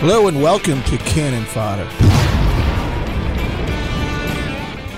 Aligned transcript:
Hello 0.00 0.28
and 0.28 0.42
welcome 0.42 0.82
to 0.84 0.96
Cannon 0.98 1.44
Fodder. 1.44 1.84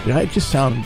Did 0.06 0.16
I 0.16 0.26
just 0.26 0.50
sound? 0.50 0.84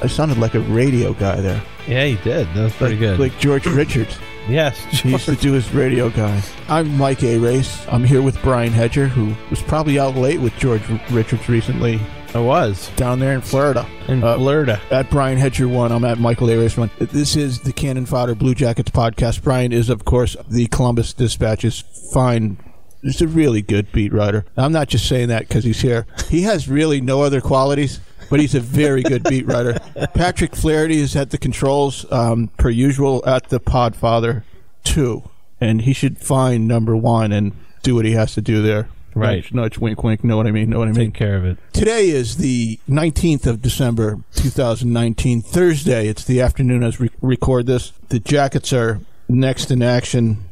I 0.00 0.06
sounded 0.06 0.38
like 0.38 0.54
a 0.54 0.60
radio 0.60 1.12
guy 1.12 1.40
there, 1.40 1.60
Yeah, 1.88 2.04
you 2.04 2.16
did. 2.18 2.46
That 2.54 2.64
was 2.64 2.72
pretty 2.74 2.94
like, 2.94 3.00
good. 3.00 3.18
like 3.20 3.38
George 3.40 3.66
Richards. 3.66 4.16
yes, 4.48 4.78
He 5.00 5.10
used 5.10 5.24
to 5.26 5.34
do 5.34 5.52
his 5.52 5.72
radio 5.74 6.08
guy. 6.10 6.40
I'm 6.68 6.96
Mike 6.96 7.22
Arace. 7.24 7.84
I'm 7.88 8.04
here 8.04 8.22
with 8.22 8.40
Brian 8.42 8.72
Hedger, 8.72 9.08
who 9.08 9.34
was 9.50 9.60
probably 9.62 9.98
out 9.98 10.14
late 10.14 10.40
with 10.40 10.54
George 10.56 10.82
Richards 11.10 11.48
recently 11.48 12.00
I 12.34 12.40
was 12.40 12.90
down 12.90 13.18
there 13.18 13.32
in 13.32 13.40
Florida. 13.40 13.86
in 14.06 14.22
Uh, 14.22 14.36
Florida. 14.36 14.80
At 14.90 15.10
Brian 15.10 15.38
Hedger 15.38 15.66
one, 15.66 15.90
I'm 15.90 16.04
at 16.04 16.18
Michael 16.18 16.48
Arace 16.50 16.76
one. 16.76 16.90
This 16.98 17.34
is 17.36 17.60
the 17.60 17.72
Cannon 17.72 18.06
Fodder 18.06 18.34
Blue 18.36 18.54
Jackets 18.54 18.90
podcast. 18.90 19.42
Brian 19.42 19.72
is, 19.72 19.88
of 19.88 20.04
course, 20.04 20.36
the 20.48 20.66
Columbus 20.68 21.12
Dispatch's 21.14 21.80
fine. 22.12 22.58
He's 23.02 23.22
a 23.22 23.28
really 23.28 23.62
good 23.62 23.90
beat 23.92 24.12
writer. 24.12 24.44
I'm 24.56 24.72
not 24.72 24.88
just 24.88 25.08
saying 25.08 25.28
that 25.28 25.46
because 25.48 25.64
he's 25.64 25.80
here. 25.80 26.06
He 26.28 26.42
has 26.42 26.68
really 26.68 27.00
no 27.00 27.22
other 27.22 27.40
qualities, 27.40 28.00
but 28.28 28.40
he's 28.40 28.54
a 28.54 28.60
very 28.60 29.02
good 29.02 29.22
beat 29.24 29.46
writer. 29.46 29.78
Patrick 30.14 30.56
Flaherty 30.56 30.98
is 31.00 31.14
at 31.14 31.30
the 31.30 31.38
controls, 31.38 32.10
um, 32.10 32.48
per 32.56 32.70
usual, 32.70 33.22
at 33.26 33.50
the 33.50 33.60
Podfather 33.60 34.42
two, 34.84 35.28
and 35.60 35.82
he 35.82 35.92
should 35.92 36.18
find 36.18 36.66
number 36.66 36.96
one 36.96 37.30
and 37.32 37.52
do 37.82 37.94
what 37.94 38.04
he 38.04 38.12
has 38.12 38.34
to 38.34 38.40
do 38.40 38.62
there. 38.62 38.88
Right. 39.14 39.36
Nudge, 39.36 39.52
nudge, 39.52 39.78
wink, 39.78 40.04
wink. 40.04 40.22
Know 40.22 40.36
what 40.36 40.46
I 40.46 40.52
mean? 40.52 40.70
Know 40.70 40.78
what 40.78 40.88
I 40.88 40.92
mean? 40.92 41.06
Take 41.12 41.14
care 41.14 41.36
of 41.36 41.44
it. 41.44 41.58
Today 41.72 42.08
is 42.08 42.36
the 42.36 42.78
19th 42.88 43.46
of 43.46 43.62
December, 43.62 44.18
2019, 44.36 45.42
Thursday. 45.42 46.06
It's 46.08 46.24
the 46.24 46.40
afternoon 46.40 46.84
as 46.84 46.98
we 46.98 47.10
record 47.20 47.66
this. 47.66 47.92
The 48.10 48.20
Jackets 48.20 48.72
are 48.72 49.00
next 49.28 49.70
in 49.70 49.82
action. 49.82 50.47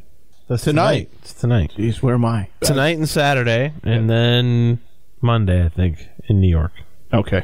That's 0.47 0.63
Tonight. 0.63 1.09
It's 1.21 1.33
tonight. 1.33 1.73
Jeez, 1.77 2.01
where 2.01 2.15
am 2.15 2.23
I? 2.23 2.47
Tonight 2.61 2.97
and 2.97 3.07
Saturday, 3.09 3.73
and 3.83 4.09
then 4.09 4.79
Monday, 5.21 5.65
I 5.65 5.69
think, 5.69 6.07
in 6.29 6.39
New 6.39 6.47
York, 6.49 6.71
Okay. 7.13 7.43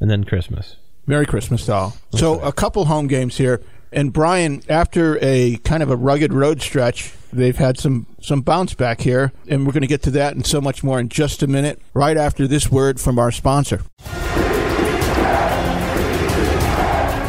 and 0.00 0.10
then 0.10 0.24
Christmas. 0.24 0.76
Merry 1.06 1.26
Christmas 1.26 1.66
to 1.66 1.74
all. 1.74 1.96
So, 2.14 2.40
a 2.40 2.52
couple 2.52 2.86
home 2.86 3.06
games 3.06 3.36
here. 3.36 3.60
And 3.92 4.12
Brian, 4.12 4.62
after 4.68 5.18
a 5.22 5.56
kind 5.58 5.82
of 5.82 5.90
a 5.90 5.96
rugged 5.96 6.32
road 6.32 6.60
stretch, 6.60 7.12
they've 7.32 7.56
had 7.56 7.78
some 7.78 8.06
some 8.20 8.40
bounce 8.40 8.74
back 8.74 9.00
here, 9.02 9.32
and 9.46 9.64
we're 9.66 9.72
going 9.72 9.82
to 9.82 9.86
get 9.86 10.02
to 10.02 10.10
that 10.12 10.34
and 10.34 10.44
so 10.44 10.60
much 10.60 10.82
more 10.82 10.98
in 10.98 11.08
just 11.08 11.42
a 11.42 11.46
minute. 11.46 11.80
Right 11.94 12.16
after 12.16 12.48
this 12.48 12.70
word 12.70 12.98
from 12.98 13.18
our 13.18 13.30
sponsor. 13.30 13.82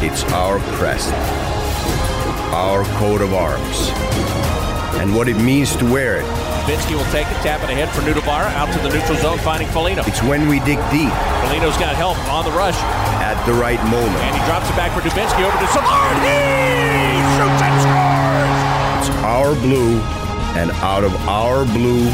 It's 0.00 0.24
our 0.32 0.58
crest, 0.76 1.12
our 2.52 2.84
coat 2.98 3.20
of 3.20 3.32
arms, 3.34 3.90
and 4.96 5.14
what 5.14 5.28
it 5.28 5.36
means 5.36 5.76
to 5.76 5.84
wear 5.84 6.16
it. 6.18 6.24
Vinsky 6.66 6.94
will 6.96 7.10
take 7.12 7.26
it, 7.26 7.36
tap 7.40 7.62
it 7.62 7.70
ahead 7.70 7.88
for 7.90 8.02
Nutivaara, 8.02 8.52
out 8.54 8.72
to 8.72 8.78
the 8.80 8.88
neutral 8.88 9.16
zone, 9.18 9.38
finding 9.38 9.68
Foligno. 9.68 10.02
It's 10.06 10.22
when 10.22 10.48
we 10.48 10.60
dig 10.60 10.78
deep 10.90 11.12
Foligno's 11.42 11.76
got 11.78 11.94
help 11.96 12.18
on 12.28 12.44
the 12.44 12.50
rush, 12.52 12.76
at 13.24 13.42
the 13.46 13.52
right 13.52 13.82
moment. 13.90 14.16
and 14.24 14.34
he 14.36 14.42
drops 14.46 14.68
it 14.68 14.76
back 14.76 14.92
for 14.92 15.00
Dubinsky 15.00 15.42
over 15.44 15.58
to 15.58 15.68
Savard. 15.72 16.16
He 16.20 17.20
shoots 17.36 17.62
and 17.62 17.76
scores! 17.84 19.08
It's 19.08 19.10
our 19.24 19.54
blue, 19.62 20.00
and 20.60 20.70
out 20.82 21.04
of 21.04 21.14
our 21.28 21.64
blue, 21.64 22.10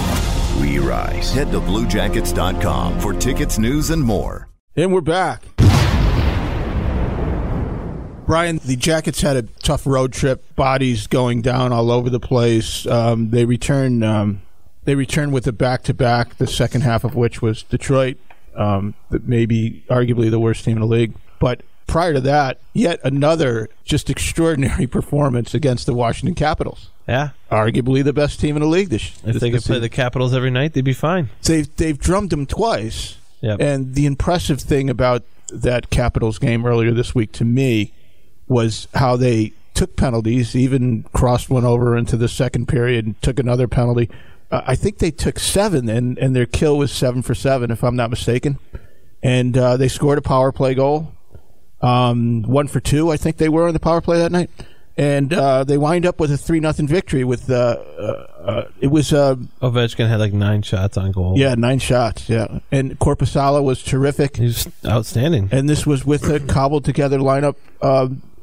we 0.60 0.78
rise. 0.78 1.32
Head 1.32 1.50
to 1.52 1.60
bluejackets.com 1.60 3.00
for 3.00 3.12
tickets, 3.14 3.58
news, 3.58 3.90
and 3.90 4.02
more. 4.02 4.48
And 4.76 4.92
we're 4.92 5.00
back. 5.00 5.53
Brian, 8.26 8.58
the 8.64 8.76
Jackets 8.76 9.20
had 9.20 9.36
a 9.36 9.42
tough 9.62 9.86
road 9.86 10.12
trip. 10.12 10.42
Bodies 10.56 11.06
going 11.06 11.42
down 11.42 11.72
all 11.72 11.90
over 11.90 12.08
the 12.10 12.20
place. 12.20 12.86
Um, 12.86 13.30
they 13.30 13.44
return. 13.44 14.02
Um, 14.02 14.42
they 14.84 14.94
return 14.94 15.30
with 15.32 15.46
a 15.46 15.52
back-to-back. 15.52 16.36
The 16.36 16.46
second 16.46 16.82
half 16.82 17.04
of 17.04 17.14
which 17.14 17.40
was 17.40 17.62
Detroit, 17.62 18.18
um, 18.54 18.94
maybe 19.10 19.82
arguably 19.88 20.30
the 20.30 20.38
worst 20.38 20.64
team 20.64 20.76
in 20.76 20.80
the 20.80 20.86
league. 20.86 21.14
But 21.38 21.62
prior 21.86 22.12
to 22.12 22.20
that, 22.22 22.58
yet 22.74 23.00
another 23.02 23.68
just 23.84 24.10
extraordinary 24.10 24.86
performance 24.98 25.54
against 25.54 25.86
the 25.86 25.94
Washington 25.94 26.34
Capitals. 26.34 26.90
Yeah, 27.08 27.30
Arguably 27.50 28.02
the 28.02 28.12
best 28.14 28.40
team 28.40 28.56
in 28.56 28.62
the 28.62 28.68
league 28.68 28.88
this. 28.88 29.08
if 29.08 29.22
this, 29.22 29.40
they 29.40 29.50
could 29.50 29.60
play 29.62 29.74
season. 29.76 29.82
the 29.82 29.88
Capitals 29.90 30.32
every 30.32 30.50
night, 30.50 30.72
they'd 30.72 30.82
be 30.84 30.94
fine. 30.94 31.28
they've 31.42 31.74
they've 31.76 31.98
drummed 31.98 32.30
them 32.30 32.46
twice. 32.46 33.18
Yep. 33.42 33.60
And 33.60 33.94
the 33.94 34.06
impressive 34.06 34.60
thing 34.60 34.88
about 34.88 35.22
that 35.50 35.90
Capitals 35.90 36.38
game 36.38 36.64
earlier 36.64 36.92
this 36.92 37.14
week 37.14 37.30
to 37.32 37.44
me 37.44 37.92
was 38.48 38.88
how 38.94 39.16
they 39.16 39.52
took 39.74 39.96
penalties, 39.96 40.54
even 40.54 41.04
crossed 41.12 41.50
one 41.50 41.64
over 41.64 41.96
into 41.96 42.16
the 42.16 42.28
second 42.28 42.66
period 42.68 43.06
and 43.06 43.20
took 43.22 43.38
another 43.38 43.66
penalty. 43.66 44.08
Uh, 44.50 44.62
I 44.66 44.76
think 44.76 44.98
they 44.98 45.10
took 45.10 45.38
seven, 45.38 45.88
and, 45.88 46.16
and 46.18 46.34
their 46.36 46.46
kill 46.46 46.78
was 46.78 46.92
seven 46.92 47.22
for 47.22 47.34
seven, 47.34 47.70
if 47.70 47.82
I'm 47.82 47.96
not 47.96 48.10
mistaken. 48.10 48.58
And 49.22 49.56
uh, 49.56 49.76
they 49.76 49.88
scored 49.88 50.18
a 50.18 50.22
power 50.22 50.52
play 50.52 50.74
goal, 50.74 51.12
um, 51.80 52.42
one 52.42 52.68
for 52.68 52.80
two, 52.80 53.10
I 53.10 53.16
think 53.16 53.36
they 53.36 53.48
were 53.48 53.66
on 53.66 53.74
the 53.74 53.80
power 53.80 54.00
play 54.00 54.18
that 54.18 54.32
night. 54.32 54.50
And 54.96 55.32
uh, 55.34 55.64
they 55.64 55.76
wind 55.76 56.06
up 56.06 56.20
with 56.20 56.30
a 56.30 56.36
three 56.36 56.60
nothing 56.60 56.86
victory. 56.86 57.24
With 57.24 57.50
uh, 57.50 57.54
uh, 57.54 58.02
uh, 58.38 58.68
it 58.80 58.86
was 58.86 59.12
uh, 59.12 59.34
Ovechkin 59.60 60.08
had 60.08 60.20
like 60.20 60.32
nine 60.32 60.62
shots 60.62 60.96
on 60.96 61.10
goal. 61.10 61.34
yeah, 61.36 61.56
nine 61.56 61.80
shots. 61.80 62.28
Yeah, 62.28 62.60
and 62.70 62.96
Korpisalo 63.00 63.60
was 63.64 63.82
terrific. 63.82 64.36
he 64.36 64.44
was 64.44 64.68
outstanding. 64.86 65.48
And 65.50 65.68
this 65.68 65.84
was 65.84 66.04
with 66.04 66.30
a 66.30 66.38
cobbled 66.38 66.84
together 66.84 67.18
lineup. 67.18 67.56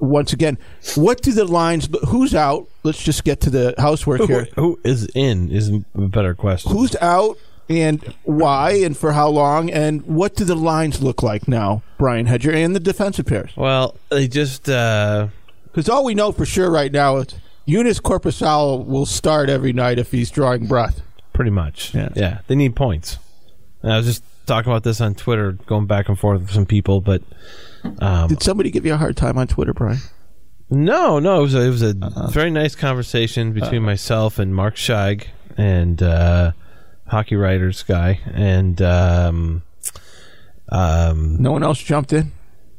Once 0.02 0.34
again, 0.34 0.58
what 0.96 1.22
do 1.22 1.32
the 1.32 1.46
lines? 1.46 1.88
Who's 2.08 2.34
out? 2.36 2.68
Let's 2.84 3.02
just 3.02 3.24
get 3.24 3.40
to 3.42 3.50
the 3.52 3.76
housework 3.78 4.20
Who, 4.20 4.28
here. 4.28 4.48
who 4.56 4.80
is 4.84 5.08
in 5.14 5.52
is 5.52 5.70
a 5.70 5.80
better 5.94 6.34
question. 6.34 6.72
Who's 6.72 6.96
out 6.98 7.38
and 7.70 8.04
why 8.24 8.72
and 8.72 8.98
for 8.98 9.14
how 9.14 9.30
long? 9.30 9.70
And 9.70 10.02
what 10.08 10.36
do 10.36 10.44
the 10.44 10.56
lines 10.56 11.02
look 11.02 11.22
like 11.22 11.48
now, 11.48 11.84
Brian 12.00 12.26
Hedger, 12.26 12.52
and 12.52 12.76
the 12.76 12.80
defensive 12.80 13.28
pairs? 13.28 13.52
Well, 13.56 13.96
they 14.10 14.28
just 14.28 14.68
uh, 14.68 15.28
Because 15.66 15.88
all 15.88 16.04
we 16.04 16.16
know 16.16 16.32
for 16.32 16.46
sure 16.48 16.72
right 16.72 16.92
now 16.92 17.18
is 17.18 17.28
Joonas 17.68 18.02
Korpisalo 18.02 18.84
will 18.84 19.06
start 19.06 19.50
every 19.50 19.72
night 19.72 20.00
if 20.00 20.12
he's 20.12 20.32
drawing 20.32 20.66
breath. 20.66 21.02
Pretty 21.32 21.52
much. 21.52 21.94
Yeah. 21.94 22.10
Yeah. 22.16 22.40
They 22.48 22.56
need 22.56 22.76
points. 22.76 23.20
And 23.84 23.94
I 23.94 23.98
was 23.98 24.08
just 24.08 24.24
talking 24.48 24.72
about 24.72 24.84
this 24.84 25.00
on 25.00 25.14
Twitter, 25.16 25.52
going 25.52 25.86
back 25.86 26.10
and 26.10 26.18
forth 26.20 26.42
with 26.42 26.52
some 26.52 26.66
people, 26.66 27.02
but 27.02 27.22
um, 28.00 28.28
Did 28.30 28.42
somebody 28.44 28.70
give 28.72 28.86
you 28.86 28.94
a 28.94 28.98
hard 28.98 29.18
time 29.18 29.38
on 29.38 29.48
Twitter, 29.48 29.74
Brian? 29.74 30.00
no, 30.70 31.20
no, 31.20 31.40
it 31.40 31.42
was 31.44 31.56
a, 31.56 31.62
it 31.62 31.70
was 31.70 31.82
a 31.84 31.96
Uh-huh. 32.02 32.28
very 32.28 32.50
nice 32.52 32.76
conversation 32.76 33.52
between 33.52 33.82
myself 33.84 34.40
and 34.40 34.56
Mark 34.56 34.76
Scheig 34.76 35.26
and 35.58 36.02
uh, 36.02 36.52
hockey 37.08 37.36
writers 37.36 37.84
guy, 37.84 38.20
and 38.34 38.82
um, 38.82 39.64
um, 40.70 41.42
No 41.42 41.52
one 41.52 41.64
else 41.64 41.80
jumped 41.82 42.14
in. 42.14 42.32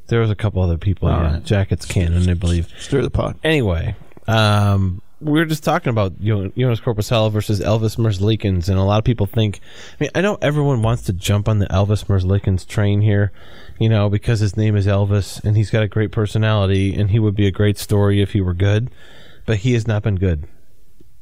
there 0.08 0.20
was 0.20 0.30
a 0.30 0.34
couple 0.34 0.62
other 0.62 0.78
people. 0.78 1.08
Yeah, 1.10 1.34
right. 1.34 1.44
Jackets 1.44 1.84
Cannon, 1.84 2.28
I 2.30 2.34
believe. 2.34 2.68
Stir 2.78 3.02
the 3.02 3.10
pot. 3.10 3.36
Anyway, 3.44 3.94
um, 4.26 5.01
we 5.22 5.38
were 5.38 5.44
just 5.44 5.62
talking 5.62 5.90
about 5.90 6.20
Joonas 6.20 6.80
Korpisalo 6.82 7.30
versus 7.30 7.60
Elvis 7.60 7.96
Merzlikins, 7.96 8.68
and 8.68 8.78
a 8.78 8.82
lot 8.82 8.98
of 8.98 9.04
people 9.04 9.26
think. 9.26 9.60
I 9.92 10.04
mean, 10.04 10.10
I 10.14 10.20
know 10.20 10.38
everyone 10.42 10.82
wants 10.82 11.02
to 11.04 11.12
jump 11.12 11.48
on 11.48 11.58
the 11.58 11.66
Elvis 11.66 12.06
Merzlikins 12.06 12.66
train 12.66 13.00
here, 13.00 13.32
you 13.78 13.88
know, 13.88 14.08
because 14.08 14.40
his 14.40 14.56
name 14.56 14.76
is 14.76 14.86
Elvis 14.86 15.42
and 15.44 15.56
he's 15.56 15.70
got 15.70 15.82
a 15.82 15.88
great 15.88 16.12
personality, 16.12 16.94
and 16.94 17.10
he 17.10 17.18
would 17.18 17.36
be 17.36 17.46
a 17.46 17.52
great 17.52 17.78
story 17.78 18.20
if 18.20 18.32
he 18.32 18.40
were 18.40 18.54
good, 18.54 18.90
but 19.46 19.58
he 19.58 19.72
has 19.74 19.86
not 19.86 20.02
been 20.02 20.16
good. 20.16 20.46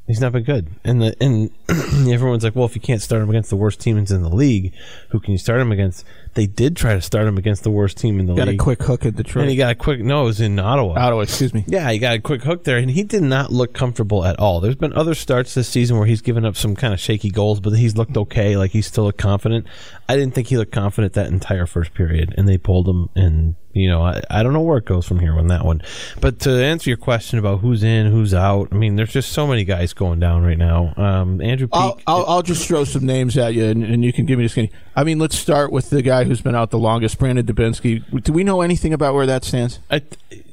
He's 0.06 0.20
not 0.20 0.32
been 0.32 0.44
good, 0.44 0.68
and 0.82 1.00
the 1.00 1.16
and 1.22 1.50
everyone's 2.12 2.42
like, 2.42 2.56
well, 2.56 2.64
if 2.64 2.74
you 2.74 2.80
can't 2.80 3.02
start 3.02 3.22
him 3.22 3.30
against 3.30 3.50
the 3.50 3.56
worst 3.56 3.80
teams 3.80 4.10
in 4.10 4.22
the 4.22 4.34
league, 4.34 4.72
who 5.10 5.20
can 5.20 5.32
you 5.32 5.38
start 5.38 5.60
him 5.60 5.70
against? 5.70 6.04
They 6.34 6.46
did 6.46 6.76
try 6.76 6.94
to 6.94 7.00
start 7.00 7.26
him 7.26 7.36
against 7.38 7.64
the 7.64 7.70
worst 7.70 7.98
team 7.98 8.20
in 8.20 8.26
the 8.26 8.32
league. 8.34 8.40
He 8.46 8.46
Got 8.46 8.54
a 8.54 8.64
quick 8.64 8.82
hook 8.82 9.04
in 9.04 9.14
Detroit. 9.14 9.42
and 9.42 9.50
he 9.50 9.56
got 9.56 9.72
a 9.72 9.74
quick. 9.74 10.00
No, 10.00 10.22
it 10.22 10.24
was 10.26 10.40
in 10.40 10.58
Ottawa. 10.58 10.94
Ottawa, 10.98 11.22
excuse 11.22 11.52
me. 11.52 11.64
Yeah, 11.66 11.90
he 11.90 11.98
got 11.98 12.14
a 12.16 12.20
quick 12.20 12.42
hook 12.42 12.64
there, 12.64 12.78
and 12.78 12.90
he 12.90 13.02
did 13.02 13.22
not 13.22 13.52
look 13.52 13.72
comfortable 13.72 14.24
at 14.24 14.38
all. 14.38 14.60
There's 14.60 14.76
been 14.76 14.92
other 14.92 15.14
starts 15.14 15.54
this 15.54 15.68
season 15.68 15.98
where 15.98 16.06
he's 16.06 16.22
given 16.22 16.44
up 16.44 16.56
some 16.56 16.76
kind 16.76 16.94
of 16.94 17.00
shaky 17.00 17.30
goals, 17.30 17.58
but 17.60 17.70
he's 17.72 17.96
looked 17.96 18.16
okay. 18.16 18.56
Like 18.56 18.70
he's 18.70 18.86
still 18.86 19.04
looked 19.04 19.18
confident. 19.18 19.66
I 20.08 20.16
didn't 20.16 20.34
think 20.34 20.48
he 20.48 20.56
looked 20.56 20.72
confident 20.72 21.14
that 21.14 21.26
entire 21.26 21.66
first 21.66 21.94
period, 21.94 22.34
and 22.38 22.48
they 22.48 22.58
pulled 22.58 22.88
him. 22.88 23.08
And 23.14 23.54
you 23.72 23.88
know, 23.88 24.02
I, 24.02 24.20
I 24.28 24.42
don't 24.42 24.52
know 24.52 24.60
where 24.62 24.78
it 24.78 24.84
goes 24.84 25.06
from 25.06 25.20
here 25.20 25.38
on 25.38 25.46
that 25.48 25.64
one. 25.64 25.80
But 26.20 26.40
to 26.40 26.50
answer 26.50 26.90
your 26.90 26.96
question 26.96 27.38
about 27.38 27.60
who's 27.60 27.84
in, 27.84 28.10
who's 28.10 28.34
out, 28.34 28.68
I 28.72 28.74
mean, 28.74 28.96
there's 28.96 29.12
just 29.12 29.32
so 29.32 29.46
many 29.46 29.62
guys 29.64 29.92
going 29.92 30.18
down 30.18 30.42
right 30.42 30.58
now. 30.58 30.92
Um, 30.96 31.40
Andrew 31.40 31.68
Peeke. 31.68 31.76
I'll, 31.80 32.00
I'll, 32.06 32.26
I'll 32.26 32.42
just 32.42 32.66
throw 32.66 32.82
some 32.82 33.06
names 33.06 33.38
at 33.38 33.54
you, 33.54 33.66
and, 33.66 33.84
and 33.84 34.04
you 34.04 34.12
can 34.12 34.26
give 34.26 34.38
me 34.38 34.44
the 34.44 34.48
skinny. 34.48 34.72
I 34.96 35.04
mean, 35.04 35.20
let's 35.20 35.38
start 35.38 35.70
with 35.70 35.90
the 35.90 36.02
guy 36.02 36.19
who's 36.26 36.40
been 36.40 36.54
out 36.54 36.70
the 36.70 36.78
longest, 36.78 37.18
Brandon 37.18 37.44
Dubinsky. 37.44 38.22
Do 38.22 38.32
we 38.32 38.44
know 38.44 38.60
anything 38.60 38.92
about 38.92 39.14
where 39.14 39.26
that 39.26 39.44
stands? 39.44 39.78
I, 39.90 40.02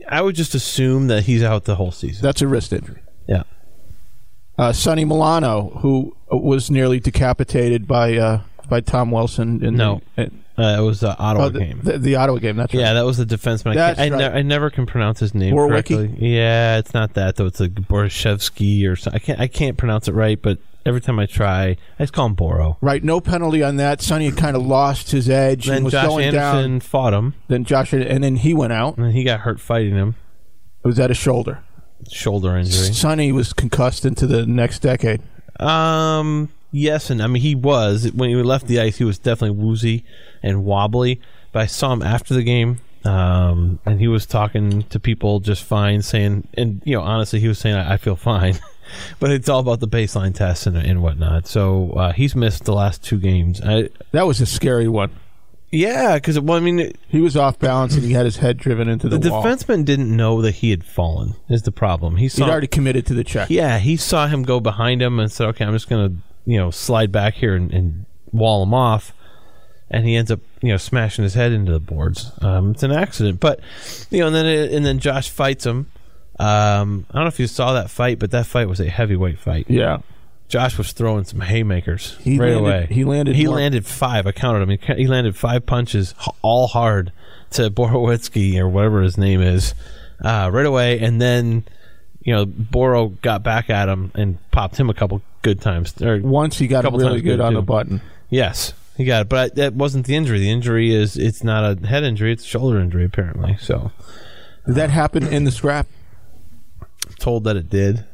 I 0.07 0.21
would 0.21 0.35
just 0.35 0.55
assume 0.55 1.07
that 1.07 1.23
he's 1.23 1.43
out 1.43 1.65
the 1.65 1.75
whole 1.75 1.91
season. 1.91 2.21
That's 2.21 2.41
a 2.41 2.47
wrist 2.47 2.73
injury. 2.73 3.01
yeah. 3.27 3.43
Uh, 4.57 4.73
Sonny 4.73 5.05
Milano, 5.05 5.69
who 5.81 6.15
was 6.31 6.71
nearly 6.71 6.99
decapitated 6.99 7.87
by 7.87 8.17
uh, 8.17 8.41
by 8.69 8.81
Tom 8.81 9.11
Wilson. 9.11 9.63
In 9.63 9.75
No. 9.75 10.01
the, 10.15 10.31
Uh, 10.59 10.77
it 10.79 10.81
was 10.81 11.01
the 11.01 11.15
Ottawa 11.17 11.45
Oh, 11.45 11.49
the, 11.49 11.59
game. 11.59 11.79
the, 11.83 11.97
the 11.99 12.15
Ottawa 12.15 12.39
game. 12.39 12.55
That's 12.57 12.73
right. 12.73 12.79
yeah, 12.81 12.93
that 12.93 13.05
was 13.05 13.17
the 13.17 13.25
defenseman. 13.25 13.71
I, 13.71 13.75
That's 13.75 13.99
can't, 13.99 14.13
I, 14.15 14.17
ne- 14.17 14.39
I 14.39 14.41
never 14.41 14.71
can 14.71 14.87
pronounce 14.87 15.19
his 15.19 15.35
name 15.35 15.53
Borwicki? 15.53 15.69
correctly. 15.69 16.15
Yeah, 16.19 16.77
it's 16.77 16.93
not 16.95 17.13
that 17.13 17.35
though. 17.35 17.45
It's 17.45 17.59
like 17.59 17.73
Borshevsky 17.75 18.89
or 18.89 18.95
something. 18.95 19.21
I 19.21 19.23
can't. 19.23 19.39
I 19.39 19.47
can't 19.47 19.77
pronounce 19.77 20.07
it 20.07 20.13
right, 20.13 20.41
but 20.41 20.57
every 20.83 20.99
time 21.01 21.19
I 21.19 21.27
try, 21.27 21.77
I 21.99 22.03
just 22.03 22.13
call 22.13 22.25
him 22.25 22.33
Boro. 22.33 22.77
Right, 22.81 23.03
no 23.03 23.21
penalty 23.21 23.61
on 23.61 23.75
that. 23.75 24.01
Sonny 24.01 24.31
kind 24.31 24.55
of 24.55 24.65
lost 24.65 25.11
his 25.11 25.29
edge 25.29 25.67
and 25.67 25.75
Then 25.77 25.83
was 25.83 25.93
Josh 25.93 26.07
going 26.07 26.25
Anderson 26.25 26.71
down. 26.71 26.79
fought 26.79 27.13
him, 27.13 27.35
Then 27.49 27.63
Josh, 27.63 27.93
and 27.93 28.23
then 28.23 28.37
he 28.37 28.55
went 28.55 28.73
out. 28.73 28.97
and 28.97 29.05
then 29.05 29.11
he 29.13 29.23
got 29.23 29.41
hurt 29.41 29.59
fighting 29.59 29.93
him. 29.93 30.15
It 30.83 30.87
was 30.87 30.99
at 30.99 31.11
his 31.11 31.17
shoulder. 31.17 31.59
Shoulder 32.11 32.57
injury. 32.57 32.93
Sonny 32.93 33.31
was 33.31 33.53
concussed 33.53 34.05
into 34.05 34.25
the 34.25 34.45
next 34.47 34.79
decade. 34.79 35.21
Um. 35.59 36.49
Yes, 36.71 37.09
and 37.09 37.21
I 37.21 37.27
mean 37.27 37.41
he 37.41 37.55
was 37.55 38.11
when 38.13 38.29
he 38.29 38.35
left 38.35 38.67
the 38.67 38.79
ice. 38.79 38.97
He 38.97 39.03
was 39.03 39.17
definitely 39.17 39.57
woozy 39.61 40.03
and 40.43 40.65
wobbly. 40.65 41.21
But 41.51 41.61
I 41.61 41.65
saw 41.65 41.93
him 41.93 42.01
after 42.03 42.33
the 42.33 42.43
game, 42.43 42.81
um, 43.05 43.79
and 43.85 43.99
he 43.99 44.07
was 44.07 44.25
talking 44.25 44.83
to 44.83 44.99
people 44.99 45.39
just 45.39 45.63
fine, 45.63 46.01
saying, 46.01 46.47
and 46.55 46.81
you 46.85 46.95
know, 46.97 47.01
honestly, 47.03 47.39
he 47.39 47.47
was 47.47 47.57
saying, 47.57 47.75
"I, 47.75 47.93
I 47.93 47.97
feel 47.97 48.15
fine." 48.17 48.59
but 49.19 49.31
it's 49.31 49.47
all 49.49 49.59
about 49.61 49.79
the 49.79 49.87
baseline 49.87 50.35
tests 50.35 50.67
and, 50.67 50.75
and 50.77 51.01
whatnot. 51.01 51.47
So 51.47 51.91
uh, 51.91 52.11
he's 52.13 52.35
missed 52.35 52.65
the 52.65 52.73
last 52.73 53.03
two 53.03 53.17
games. 53.17 53.61
I, 53.61 53.89
That 54.11 54.27
was 54.27 54.41
a 54.41 54.45
scary 54.45 54.87
one. 54.89 55.11
yeah, 55.71 56.15
because 56.15 56.37
well, 56.39 56.57
I 56.57 56.59
mean, 56.61 56.79
it- 56.79 56.97
He 57.07 57.21
was 57.21 57.35
off 57.37 57.57
balance 57.59 57.95
and 57.95 58.03
he 58.03 58.11
had 58.13 58.25
his 58.25 58.37
head 58.37 58.57
driven 58.57 58.87
into 58.89 59.07
the, 59.09 59.17
the 59.17 59.31
wall. 59.31 59.43
defenseman 59.43 59.85
didn't 59.85 60.13
know 60.15 60.41
that 60.41 60.55
he 60.55 60.69
had 60.71 60.83
fallen. 60.83 61.35
Is 61.49 61.61
the 61.63 61.71
problem? 61.71 62.17
He 62.17 62.27
saw, 62.29 62.43
He'd 62.45 62.51
already 62.51 62.67
committed 62.67 63.05
to 63.07 63.13
the 63.13 63.23
check. 63.23 63.49
Yeah, 63.49 63.79
he 63.79 63.95
saw 63.97 64.27
him 64.27 64.43
go 64.43 64.59
behind 64.59 65.01
him 65.01 65.17
and 65.19 65.31
said, 65.31 65.47
"Okay, 65.49 65.63
I'm 65.65 65.73
just 65.73 65.89
gonna, 65.89 66.15
you 66.47 66.57
know, 66.57 66.71
slide 66.71 67.11
back 67.11 67.35
here 67.35 67.55
and, 67.55 67.71
and 67.71 68.05
wall 68.31 68.63
him 68.63 68.73
off." 68.73 69.13
And 69.91 70.05
he 70.05 70.15
ends 70.15 70.31
up, 70.31 70.39
you 70.61 70.69
know, 70.69 70.77
smashing 70.77 71.23
his 71.23 71.35
head 71.35 71.51
into 71.53 71.71
the 71.71 71.79
boards. 71.79 72.31
Um, 72.41 72.71
it's 72.71 72.83
an 72.83 72.91
accident, 72.91 73.39
but 73.39 73.59
you 74.09 74.19
know, 74.21 74.27
and 74.27 74.35
then 74.35 74.45
it, 74.47 74.73
and 74.73 74.85
then 74.85 74.97
Josh 74.99 75.29
fights 75.29 75.65
him. 75.65 75.89
Um, 76.39 77.05
I 77.09 77.13
don't 77.13 77.23
know 77.23 77.27
if 77.29 77.39
you 77.39 77.47
saw 77.47 77.73
that 77.73 77.89
fight, 77.89 78.19
but 78.19 78.31
that 78.31 78.45
fight 78.47 78.67
was 78.67 78.79
a 78.79 78.89
heavyweight 78.89 79.39
fight. 79.39 79.65
Yeah. 79.69 79.99
Josh 80.49 80.77
was 80.77 80.91
throwing 80.93 81.25
some 81.25 81.41
haymakers 81.41 82.15
He 82.21 82.37
right 82.39 82.53
landed- 82.53 82.59
away. 82.59 82.87
he 82.89 83.03
landed 83.03 83.35
He 83.35 83.45
more- 83.47 83.55
landed 83.55 83.85
five. 83.85 84.25
I 84.27 84.31
counted 84.31 84.61
him. 84.69 84.77
He, 84.77 84.93
he 85.03 85.07
landed 85.07 85.35
five 85.35 85.65
punches, 85.65 86.13
all 86.41 86.67
hard 86.67 87.11
to 87.51 87.69
Borowitsky 87.69 88.57
or 88.57 88.69
whatever 88.69 89.01
his 89.01 89.17
name 89.17 89.41
is, 89.41 89.73
uh, 90.23 90.49
right 90.53 90.65
away. 90.65 90.99
And 90.99 91.21
then, 91.21 91.65
you 92.23 92.33
know, 92.33 92.45
Boro 92.45 93.07
got 93.09 93.43
back 93.43 93.69
at 93.69 93.89
him 93.89 94.11
and 94.15 94.37
popped 94.51 94.77
him 94.77 94.89
a 94.89 94.93
couple 94.93 95.21
good 95.41 95.61
times. 95.61 95.99
Or 96.01 96.19
Once 96.19 96.57
he 96.57 96.67
got 96.67 96.83
really 96.91 97.21
good 97.21 97.37
good, 97.37 97.41
on 97.41 97.53
too. 97.53 97.57
the 97.57 97.61
button. 97.61 98.01
yes, 98.29 98.73
he 98.95 99.05
got 99.05 99.21
it. 99.23 99.29
But 99.29 99.55
that 99.55 99.73
wasn't 99.73 100.05
the 100.05 100.15
injury. 100.15 100.39
The 100.39 100.49
injury 100.51 100.93
is 100.93 101.17
it's 101.17 101.43
not 101.43 101.63
a 101.83 101.87
head 101.87 102.03
injury. 102.03 102.31
It's 102.31 102.43
a 102.43 102.47
shoulder 102.47 102.79
injury 102.79 103.05
apparently. 103.05 103.57
So 103.59 103.91
Did 104.65 104.75
that 104.75 104.89
happen 104.89 105.25
in 105.27 105.43
the 105.43 105.51
scrap? 105.51 105.87
told 107.19 107.45
that 107.45 107.55
it 107.55 107.69
did. 107.69 108.05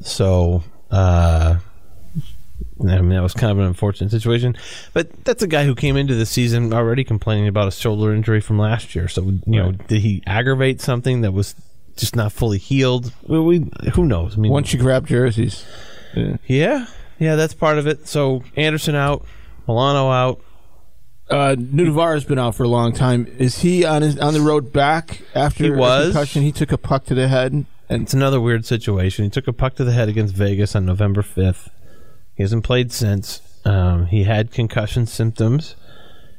So, 0.00 0.62
uh, 0.90 1.56
I 2.80 2.82
mean, 3.00 3.08
that 3.08 3.22
was 3.22 3.32
kind 3.34 3.50
of 3.50 3.58
an 3.58 3.64
unfortunate 3.64 4.10
situation. 4.10 4.56
But 4.92 5.24
that's 5.24 5.42
a 5.42 5.46
guy 5.46 5.64
who 5.64 5.74
came 5.74 5.96
into 5.96 6.14
the 6.14 6.26
season 6.26 6.72
already 6.72 7.02
complaining 7.02 7.48
about 7.48 7.66
a 7.68 7.70
shoulder 7.72 8.14
injury 8.14 8.40
from 8.40 8.58
last 8.58 8.94
year. 8.94 9.08
So, 9.08 9.22
you 9.24 9.40
know, 9.46 9.72
did 9.72 10.00
he 10.02 10.22
aggravate 10.26 10.80
something 10.80 11.22
that 11.22 11.32
was 11.32 11.54
just 11.96 12.14
not 12.14 12.30
fully 12.32 12.58
healed? 12.58 13.12
Well, 13.22 13.44
we 13.44 13.66
who 13.94 14.04
knows? 14.04 14.36
I 14.36 14.40
mean, 14.40 14.52
Once 14.52 14.72
you 14.72 14.78
grab 14.78 15.06
jerseys. 15.06 15.64
Yeah, 16.46 16.86
yeah, 17.18 17.36
that's 17.36 17.54
part 17.54 17.78
of 17.78 17.86
it. 17.86 18.08
So 18.08 18.42
Anderson 18.56 18.94
out, 18.94 19.24
Milano 19.66 20.10
out. 20.10 20.40
Uh, 21.28 21.56
Nutivaara's 21.58 22.24
been 22.24 22.38
out 22.38 22.54
for 22.54 22.62
a 22.62 22.68
long 22.68 22.92
time. 22.92 23.26
Is 23.38 23.58
he 23.58 23.84
on 23.84 24.02
his 24.02 24.18
on 24.18 24.32
the 24.34 24.40
road 24.40 24.72
back 24.72 25.22
after 25.34 25.64
He 25.64 25.70
was. 25.70 26.06
concussion? 26.12 26.42
He 26.42 26.52
took 26.52 26.70
a 26.72 26.78
puck 26.78 27.04
to 27.06 27.14
the 27.14 27.26
head, 27.28 27.52
and 27.52 27.66
It's 27.88 28.14
another 28.14 28.40
weird 28.40 28.64
situation. 28.64 29.24
He 29.24 29.30
took 29.30 29.48
a 29.48 29.52
puck 29.52 29.74
to 29.76 29.84
the 29.84 29.92
head 29.92 30.08
against 30.08 30.34
Vegas 30.34 30.76
on 30.76 30.86
November 30.86 31.22
5th. 31.22 31.68
He 32.36 32.42
hasn't 32.44 32.64
played 32.64 32.92
since. 32.92 33.40
Um, 33.64 34.06
he 34.06 34.22
had 34.22 34.52
concussion 34.52 35.06
symptoms. 35.06 35.74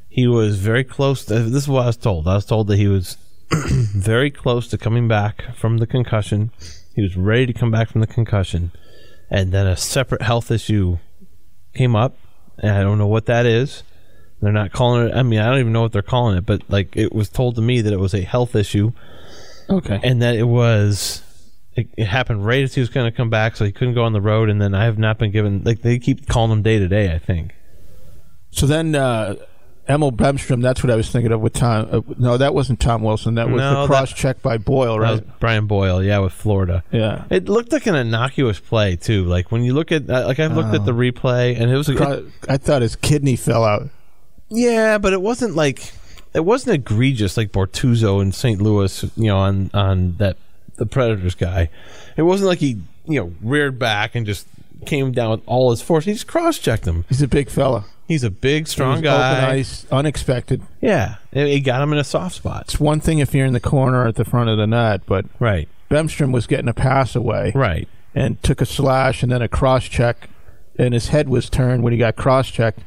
He 0.08 0.26
was 0.26 0.58
very 0.58 0.84
close. 0.84 1.24
To, 1.26 1.34
this 1.40 1.64
is 1.64 1.68
what 1.68 1.82
I 1.82 1.86
was 1.88 1.96
told. 1.98 2.26
I 2.26 2.36
was 2.36 2.46
told 2.46 2.68
that 2.68 2.76
he 2.78 2.88
was 2.88 3.18
very 3.50 4.30
close 4.30 4.68
to 4.68 4.78
coming 4.78 5.06
back 5.06 5.54
from 5.54 5.78
the 5.78 5.86
concussion. 5.86 6.50
He 6.94 7.02
was 7.02 7.14
ready 7.16 7.44
to 7.46 7.52
come 7.52 7.70
back 7.70 7.90
from 7.90 8.00
the 8.00 8.06
concussion. 8.06 8.72
And 9.30 9.52
then 9.52 9.66
a 9.66 9.76
separate 9.76 10.22
health 10.22 10.50
issue 10.50 10.98
came 11.74 11.94
up. 11.94 12.16
And 12.58 12.72
I 12.72 12.82
don't 12.82 12.98
know 12.98 13.06
what 13.06 13.26
that 13.26 13.46
is. 13.46 13.82
They're 14.40 14.52
not 14.52 14.72
calling 14.72 15.08
it. 15.08 15.14
I 15.14 15.22
mean, 15.22 15.40
I 15.40 15.48
don't 15.48 15.58
even 15.58 15.72
know 15.72 15.82
what 15.82 15.92
they're 15.92 16.02
calling 16.02 16.38
it, 16.38 16.46
but 16.46 16.62
like 16.68 16.96
it 16.96 17.12
was 17.12 17.28
told 17.28 17.56
to 17.56 17.62
me 17.62 17.80
that 17.80 17.92
it 17.92 17.98
was 17.98 18.14
a 18.14 18.20
health 18.20 18.54
issue 18.54 18.92
okay. 19.68 20.00
and 20.02 20.22
that 20.22 20.36
it 20.36 20.44
was 20.44 21.22
it, 21.74 21.88
it 21.96 22.06
happened 22.06 22.44
right 22.44 22.62
as 22.62 22.74
he 22.74 22.80
was 22.80 22.88
going 22.88 23.10
to 23.10 23.16
come 23.16 23.30
back, 23.30 23.56
so 23.56 23.64
he 23.64 23.72
couldn't 23.72 23.94
go 23.94 24.04
on 24.04 24.12
the 24.12 24.20
road. 24.20 24.48
And 24.48 24.60
then 24.60 24.74
I 24.74 24.84
have 24.84 24.98
not 24.98 25.18
been 25.18 25.30
given 25.30 25.62
like 25.64 25.82
they 25.82 25.98
keep 25.98 26.28
calling 26.28 26.50
him 26.52 26.62
day 26.62 26.78
to 26.78 26.88
day. 26.88 27.12
I 27.12 27.18
think 27.18 27.54
So 28.50 28.66
then, 28.66 28.94
uh, 28.94 29.36
Emil 29.88 30.12
Bemstrom. 30.12 30.60
That's 30.62 30.82
what 30.82 30.90
I 30.90 30.96
was 30.96 31.10
thinking 31.10 31.32
of 31.32 31.40
with 31.40 31.54
Tom. 31.54 31.88
Uh, 31.90 32.00
no, 32.18 32.36
that 32.36 32.54
wasn't 32.54 32.78
Tom 32.80 33.02
Wilson. 33.02 33.36
That 33.36 33.48
was 33.48 33.58
No, 33.60 33.70
the 33.70 33.80
that- 33.80 33.86
cross 33.86 34.12
check 34.12 34.42
by 34.42 34.58
Boyle, 34.58 34.94
that 34.96 35.00
right? 35.00 35.10
was 35.12 35.20
Brian 35.40 35.66
Boyle, 35.66 36.02
yeah, 36.02 36.18
with 36.18 36.32
Florida. 36.32 36.84
yeah. 36.92 37.24
It 37.30 37.48
looked 37.48 37.72
like 37.72 37.86
an 37.86 37.94
innocuous 37.94 38.60
play 38.60 38.96
too. 38.96 39.24
Like 39.24 39.50
when 39.50 39.62
you 39.64 39.72
look 39.74 39.90
at 39.92 40.08
uh, 40.10 40.26
like 40.26 40.38
I've 40.38 40.54
looked 40.56 40.74
at 40.74 40.84
the 40.84 40.92
replay, 40.92 41.58
and 41.58 41.70
it 41.70 41.76
was 41.76 41.88
a, 41.88 41.94
Cro- 41.96 42.26
I 42.48 42.56
thought 42.58 42.82
his 42.82 42.96
kidney 42.96 43.36
fell 43.36 43.64
out. 43.64 43.88
yeah, 44.48 44.98
but 44.98 45.12
it 45.12 45.22
wasn't 45.22 45.54
like 45.56 45.92
it 46.34 46.44
wasn't 46.44 46.74
egregious 46.74 47.36
like 47.36 47.52
Bortuzzo 47.52 48.20
in 48.20 48.32
St. 48.32 48.60
Louis, 48.60 49.02
you 49.16 49.28
know, 49.28 49.38
on 49.38 49.70
on 49.72 50.16
that 50.18 50.36
the 50.76 50.86
Predators 50.86 51.34
guy. 51.34 51.70
It 52.16 52.22
wasn't 52.22 52.48
like 52.48 52.58
he 52.58 52.80
you 53.06 53.20
know 53.20 53.32
reared 53.42 53.78
back 53.78 54.14
and 54.14 54.26
just 54.26 54.46
came 54.86 55.12
down 55.12 55.30
with 55.30 55.40
all 55.46 55.70
his 55.70 55.80
force. 55.82 56.04
He 56.04 56.12
just 56.12 56.26
cross 56.26 56.58
checked 56.58 56.86
him. 56.86 57.04
He's 57.08 57.22
a 57.22 57.26
big 57.28 57.48
fella. 57.48 57.84
He's 58.08 58.24
a 58.24 58.30
big, 58.30 58.66
strong 58.66 59.02
guy. 59.02 59.32
Open 59.42 59.44
ice, 59.58 59.86
unexpected. 59.92 60.62
Yeah, 60.80 61.16
it, 61.30 61.46
it 61.46 61.60
got 61.60 61.82
him 61.82 61.92
in 61.92 61.98
a 61.98 62.04
soft 62.04 62.34
spot. 62.36 62.62
It's 62.62 62.80
one 62.80 63.00
thing 63.00 63.18
if 63.18 63.34
you're 63.34 63.46
in 63.46 63.52
the 63.52 63.60
corner 63.60 64.06
at 64.08 64.14
the 64.16 64.24
front 64.24 64.48
of 64.50 64.56
the 64.58 64.66
net, 64.66 65.02
but 65.06 65.26
Right, 65.38 65.68
Bemstrom 65.90 66.32
was 66.32 66.46
getting 66.46 66.68
a 66.68 66.74
pass 66.74 67.14
away 67.14 67.52
right. 67.54 67.86
and 68.14 68.42
took 68.42 68.60
a 68.62 68.66
slash 68.66 69.22
and 69.22 69.30
then 69.30 69.42
a 69.42 69.48
cross 69.48 69.84
check, 69.84 70.30
and 70.78 70.94
his 70.94 71.08
head 71.08 71.28
was 71.28 71.50
turned 71.50 71.82
when 71.82 71.92
he 71.92 71.98
got 71.98 72.16
cross 72.16 72.50
checked, 72.50 72.80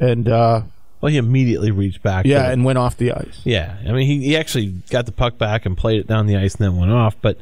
and 0.00 0.28
uh, 0.28 0.62
Well, 1.00 1.12
he 1.12 1.16
immediately 1.18 1.70
reached 1.70 2.02
back. 2.02 2.26
yeah, 2.26 2.50
and 2.50 2.64
went 2.64 2.78
off 2.78 2.96
the 2.96 3.12
ice. 3.12 3.40
yeah. 3.44 3.76
I 3.86 3.92
mean, 3.92 4.06
he, 4.06 4.18
he 4.24 4.36
actually 4.36 4.74
got 4.90 5.06
the 5.06 5.12
puck 5.12 5.38
back 5.38 5.64
and 5.64 5.76
played 5.76 6.00
it 6.00 6.06
down 6.08 6.26
the 6.26 6.36
ice 6.36 6.56
and 6.56 6.64
then 6.66 6.76
went 6.76 6.90
off. 6.90 7.14
But 7.22 7.38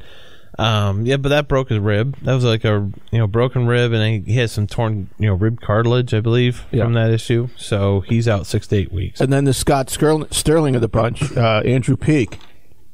um, 0.59 1.05
yeah, 1.07 1.17
but 1.17 1.31
that 1.31 1.49
broke 1.49 1.69
his 1.69 1.79
rib. 1.79 2.17
That 2.23 2.35
was 2.35 2.45
like 2.45 2.65
a 2.65 2.91
you 3.11 3.19
know 3.19 3.27
broken 3.27 3.67
rib, 3.67 3.93
and 3.93 4.27
he 4.27 4.37
has 4.39 4.53
some 4.53 4.67
torn 4.67 5.09
you 5.19 5.27
know 5.29 5.35
rib 5.35 5.61
cartilage, 5.61 6.15
I 6.15 6.21
believe, 6.21 6.65
Yeah. 6.71 6.85
from 6.85 6.95
that 6.95 7.11
issue. 7.11 7.49
So 7.57 8.01
he's 8.01 8.29
out 8.29 8.47
six 8.47 8.67
to 8.69 8.77
eight 8.77 8.93
weeks. 8.93 9.21
And 9.21 9.33
then 9.33 9.45
the 9.45 9.55
Scott 9.55 9.91
Sterling 9.91 10.75
of 10.75 10.81
the 10.81 10.89
bunch, 10.89 11.37
uh, 11.37 11.63
Andrew 11.65 11.97
Peeke, 11.97 12.39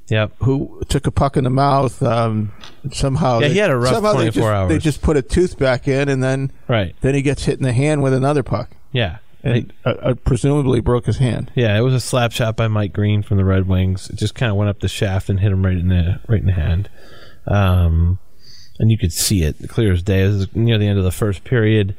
Yep. 0.09 0.33
who 0.41 0.83
took 0.89 1.07
a 1.07 1.11
puck 1.11 1.37
in 1.37 1.45
the 1.45 1.51
mouth. 1.51 2.03
Um, 2.03 2.53
somehow, 2.93 3.39
Yeah, 3.41 3.49
he 3.49 3.55
they- 3.55 3.61
had 3.61 3.71
a 3.71 3.77
rough 3.77 3.95
somehow 3.95 4.13
they 4.13 4.31
24 4.31 4.43
just, 4.43 4.47
hours. 4.55 4.69
They 4.71 4.79
just 4.79 5.03
put 5.03 5.17
a 5.17 5.23
tooth 5.23 5.59
back 5.59 5.87
in, 5.87 6.09
and 6.09 6.23
then 6.23 6.51
Right. 6.67 6.95
then 7.03 7.15
he 7.15 7.23
gets 7.23 7.45
hit 7.45 7.59
in 7.59 7.63
the 7.65 7.73
hand 7.73 8.03
with 8.03 8.13
another 8.15 8.43
puck, 8.43 8.71
Yeah. 8.93 9.19
and 9.45 9.73
uh, 9.85 9.95
uh, 10.03 10.15
presumably 10.15 10.81
broke 10.81 11.07
his 11.07 11.19
hand. 11.19 11.51
Yeah, 11.55 11.77
it 11.79 11.83
was 11.83 11.95
a 11.95 12.01
slap 12.01 12.33
shot 12.33 12.57
by 12.57 12.67
Mike 12.69 12.93
Green 12.93 13.23
from 13.23 13.37
the 13.37 13.45
Red 13.45 13.69
Wings. 13.69 14.11
It 14.11 14.17
just 14.17 14.35
kind 14.35 14.51
of 14.51 14.57
went 14.57 14.69
up 14.71 14.81
the 14.81 14.89
shaft 14.89 15.29
and 15.31 15.39
hit 15.41 15.53
him 15.53 15.65
right 15.65 15.77
in 15.77 15.89
the 15.89 16.19
right 16.27 16.41
in 16.41 16.47
the 16.47 16.53
hand. 16.53 16.89
Um, 17.47 18.19
and 18.79 18.91
you 18.91 18.99
could 18.99 19.13
see 19.13 19.43
it 19.43 19.57
clear 19.69 19.93
as 19.93 20.03
day. 20.03 20.27
Was 20.27 20.55
near 20.55 20.79
the 20.79 20.87
end 20.87 20.99
of 20.99 21.05
the 21.05 21.11
first 21.11 21.45
period. 21.45 21.95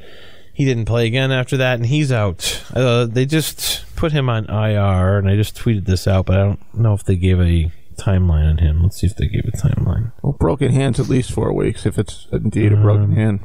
He 0.53 0.65
didn't 0.65 0.85
play 0.85 1.07
again 1.07 1.31
after 1.31 1.57
that, 1.57 1.75
and 1.75 1.85
he's 1.85 2.11
out. 2.11 2.63
Uh, 2.75 3.05
they 3.05 3.25
just 3.25 3.85
put 3.95 4.11
him 4.11 4.29
on 4.29 4.45
IR, 4.49 5.17
and 5.17 5.29
I 5.29 5.35
just 5.35 5.55
tweeted 5.55 5.85
this 5.85 6.07
out, 6.07 6.25
but 6.25 6.37
I 6.37 6.43
don't 6.43 6.73
know 6.73 6.93
if 6.93 7.03
they 7.05 7.15
gave 7.15 7.39
a 7.39 7.71
timeline 7.95 8.49
on 8.49 8.57
him. 8.57 8.83
Let's 8.83 8.97
see 8.99 9.07
if 9.07 9.15
they 9.15 9.27
gave 9.27 9.45
a 9.45 9.51
timeline. 9.57 10.11
Well, 10.21 10.33
broken 10.33 10.71
hands 10.71 10.99
at 10.99 11.07
least 11.07 11.31
four 11.31 11.53
weeks 11.53 11.85
if 11.85 11.97
it's 11.97 12.27
indeed 12.31 12.73
a 12.73 12.75
Um, 12.75 12.81
broken 12.81 13.11
hand. 13.13 13.39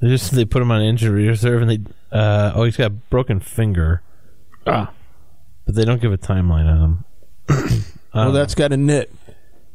They 0.00 0.08
just 0.08 0.32
they 0.32 0.44
put 0.46 0.62
him 0.62 0.70
on 0.70 0.80
injury 0.82 1.28
reserve, 1.28 1.62
and 1.62 1.70
they 1.70 1.78
uh, 2.16 2.52
oh 2.54 2.64
he's 2.64 2.76
got 2.76 2.86
a 2.86 2.90
broken 2.90 3.38
finger, 3.40 4.02
Ah, 4.66 4.90
but 5.66 5.74
they 5.74 5.84
don't 5.84 6.00
give 6.00 6.12
a 6.12 6.18
timeline 6.18 6.66
on 6.66 7.04
him. 7.48 7.84
well, 8.14 8.32
that's 8.32 8.54
got 8.54 8.72
a 8.72 8.76
knit. 8.76 9.10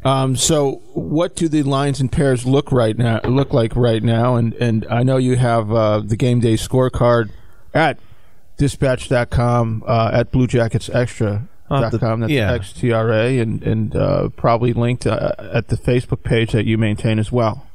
Um, 0.06 0.36
so, 0.36 0.84
what 0.94 1.36
do 1.36 1.48
the 1.50 1.64
lines 1.64 2.00
and 2.00 2.12
pairs 2.12 2.46
look 2.46 2.72
right 2.72 2.96
now? 2.98 3.20
Look 3.24 3.52
like 3.54 3.76
right 3.76 4.04
now, 4.04 4.36
and 4.36 4.54
and 4.54 4.86
I 4.90 5.02
know 5.04 5.18
you 5.18 5.36
have 5.36 5.72
uh, 5.72 6.00
the 6.02 6.16
game 6.16 6.40
day 6.40 6.54
scorecard 6.54 7.32
at 7.74 7.98
dispatch.com 8.58 9.84
uh, 9.88 10.12
at 10.14 10.32
bluejacketsextra.com. 10.32 11.50
I'll 11.68 11.82
have 11.82 11.92
to- 11.92 11.98
That's 12.20 12.32
yeah. 12.32 12.56
XTRA, 12.56 13.42
and 13.42 13.64
and 13.64 13.96
uh, 13.96 14.30
probably 14.30 14.74
linked 14.74 15.08
uh, 15.08 15.32
at 15.52 15.70
the 15.70 15.76
Facebook 15.78 16.22
page 16.24 16.52
that 16.52 16.66
you 16.66 16.78
maintain 16.78 17.18
as 17.18 17.32
well. 17.32 17.66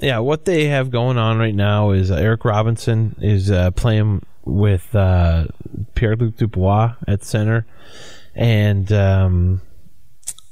yeah, 0.00 0.18
what 0.20 0.46
they 0.46 0.64
have 0.68 0.90
going 0.90 1.18
on 1.18 1.36
right 1.36 1.54
now 1.54 1.90
is 1.90 2.10
uh, 2.10 2.14
Eric 2.14 2.46
Robinson 2.46 3.14
is 3.20 3.50
uh, 3.50 3.70
playing 3.72 4.24
with 4.46 4.94
uh, 4.94 5.48
Pierre 5.94 6.16
Luc 6.16 6.36
Dubois 6.38 6.94
at 7.06 7.22
center, 7.24 7.66
and 8.34 8.90
um, 8.92 9.60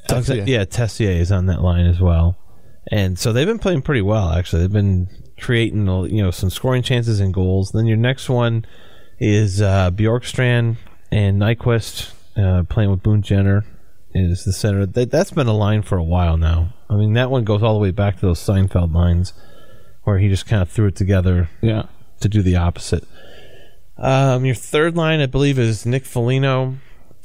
Texier. 0.08 0.46
Yeah, 0.46 0.64
Texier 0.64 1.16
is 1.18 1.32
on 1.32 1.46
that 1.46 1.62
line 1.62 1.86
as 1.86 2.00
well, 2.00 2.36
and 2.90 3.18
so 3.18 3.32
they've 3.32 3.46
been 3.46 3.58
playing 3.58 3.82
pretty 3.82 4.02
well. 4.02 4.30
Actually, 4.30 4.62
they've 4.62 4.72
been 4.72 5.08
creating 5.40 5.86
you 5.86 6.22
know 6.22 6.30
some 6.30 6.50
scoring 6.50 6.82
chances 6.82 7.20
and 7.20 7.32
goals. 7.34 7.72
Then 7.72 7.86
your 7.86 7.96
next 7.96 8.28
one 8.28 8.64
is 9.18 9.60
uh, 9.62 9.90
Bjorkstrand 9.90 10.76
and 11.10 11.40
Nyquist 11.40 12.12
uh, 12.36 12.64
playing 12.64 12.90
with 12.90 13.02
Boone 13.02 13.22
Jenner 13.22 13.64
is 14.14 14.44
the 14.44 14.52
center. 14.52 14.86
That, 14.86 15.10
that's 15.10 15.30
been 15.32 15.46
a 15.46 15.56
line 15.56 15.82
for 15.82 15.96
a 15.98 16.02
while 16.04 16.36
now. 16.36 16.74
I 16.90 16.96
mean, 16.96 17.14
that 17.14 17.30
one 17.30 17.44
goes 17.44 17.62
all 17.62 17.74
the 17.74 17.80
way 17.80 17.90
back 17.90 18.16
to 18.16 18.26
those 18.26 18.40
Seinfeld 18.40 18.92
lines 18.94 19.32
where 20.04 20.18
he 20.18 20.28
just 20.28 20.46
kind 20.46 20.62
of 20.62 20.68
threw 20.68 20.86
it 20.88 20.96
together 20.96 21.48
Yeah. 21.62 21.84
to 22.20 22.28
do 22.28 22.42
the 22.42 22.56
opposite. 22.56 23.04
Um, 23.96 24.44
your 24.44 24.54
third 24.54 24.96
line, 24.96 25.20
I 25.20 25.26
believe, 25.26 25.58
is 25.58 25.86
Nick 25.86 26.04
Foligno 26.04 26.76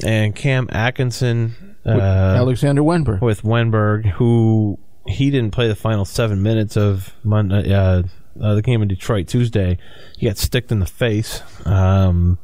and 0.03 0.35
Cam 0.35 0.67
Atkinson 0.71 1.68
uh, 1.85 2.35
Alexander 2.37 2.81
Wennberg. 2.81 3.21
with 3.21 3.43
Wennberg, 3.43 4.05
who 4.11 4.79
he 5.07 5.31
didn't 5.31 5.51
play 5.51 5.67
the 5.67 5.75
final 5.75 6.05
seven 6.05 6.41
minutes 6.41 6.77
of 6.77 7.13
Monday, 7.23 7.73
uh, 7.73 8.03
uh, 8.41 8.55
the 8.55 8.61
game 8.61 8.81
in 8.81 8.87
Detroit 8.87 9.27
Tuesday. 9.27 9.77
He 10.17 10.27
got 10.27 10.37
sticked 10.37 10.71
in 10.71 10.79
the 10.79 10.85
face 10.85 11.41
um, 11.65 12.37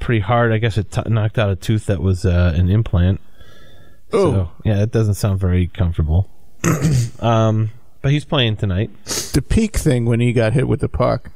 pretty 0.00 0.20
hard. 0.20 0.52
I 0.52 0.58
guess 0.58 0.76
it 0.76 0.90
t- 0.90 1.02
knocked 1.06 1.38
out 1.38 1.50
a 1.50 1.56
tooth 1.56 1.86
that 1.86 2.00
was 2.00 2.24
uh, 2.24 2.52
an 2.56 2.68
implant. 2.68 3.20
Oh. 4.12 4.32
So, 4.32 4.50
yeah, 4.64 4.82
it 4.82 4.90
doesn't 4.90 5.14
sound 5.14 5.40
very 5.40 5.68
comfortable. 5.68 6.28
um, 7.20 7.70
but 8.02 8.10
he's 8.12 8.24
playing 8.24 8.56
tonight. 8.56 8.90
the 9.32 9.42
Peeke 9.42 9.76
thing 9.76 10.04
when 10.04 10.20
he 10.20 10.32
got 10.32 10.52
hit 10.52 10.68
with 10.68 10.80
the 10.80 10.88
puck, 10.88 11.30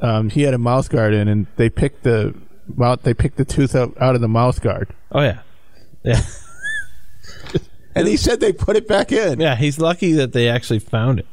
um, 0.00 0.30
he 0.30 0.42
had 0.42 0.54
a 0.54 0.58
mouth 0.58 0.88
guard 0.90 1.14
in, 1.14 1.28
and 1.28 1.46
they 1.56 1.70
picked 1.70 2.02
the 2.02 2.34
mouth. 2.66 3.02
They 3.02 3.14
picked 3.14 3.36
the 3.36 3.44
tooth 3.44 3.74
out, 3.74 3.94
out 4.00 4.14
of 4.14 4.20
the 4.20 4.28
mouth 4.28 4.60
guard, 4.60 4.92
Oh 5.12 5.20
yeah, 5.20 5.40
yeah, 6.02 6.22
and 7.94 8.06
he 8.08 8.16
said 8.16 8.40
they 8.40 8.52
put 8.52 8.76
it 8.76 8.86
back 8.88 9.12
in. 9.12 9.40
yeah. 9.40 9.54
He's 9.56 9.78
lucky 9.78 10.12
that 10.12 10.32
they 10.32 10.48
actually 10.48 10.78
found 10.78 11.18
it. 11.18 11.26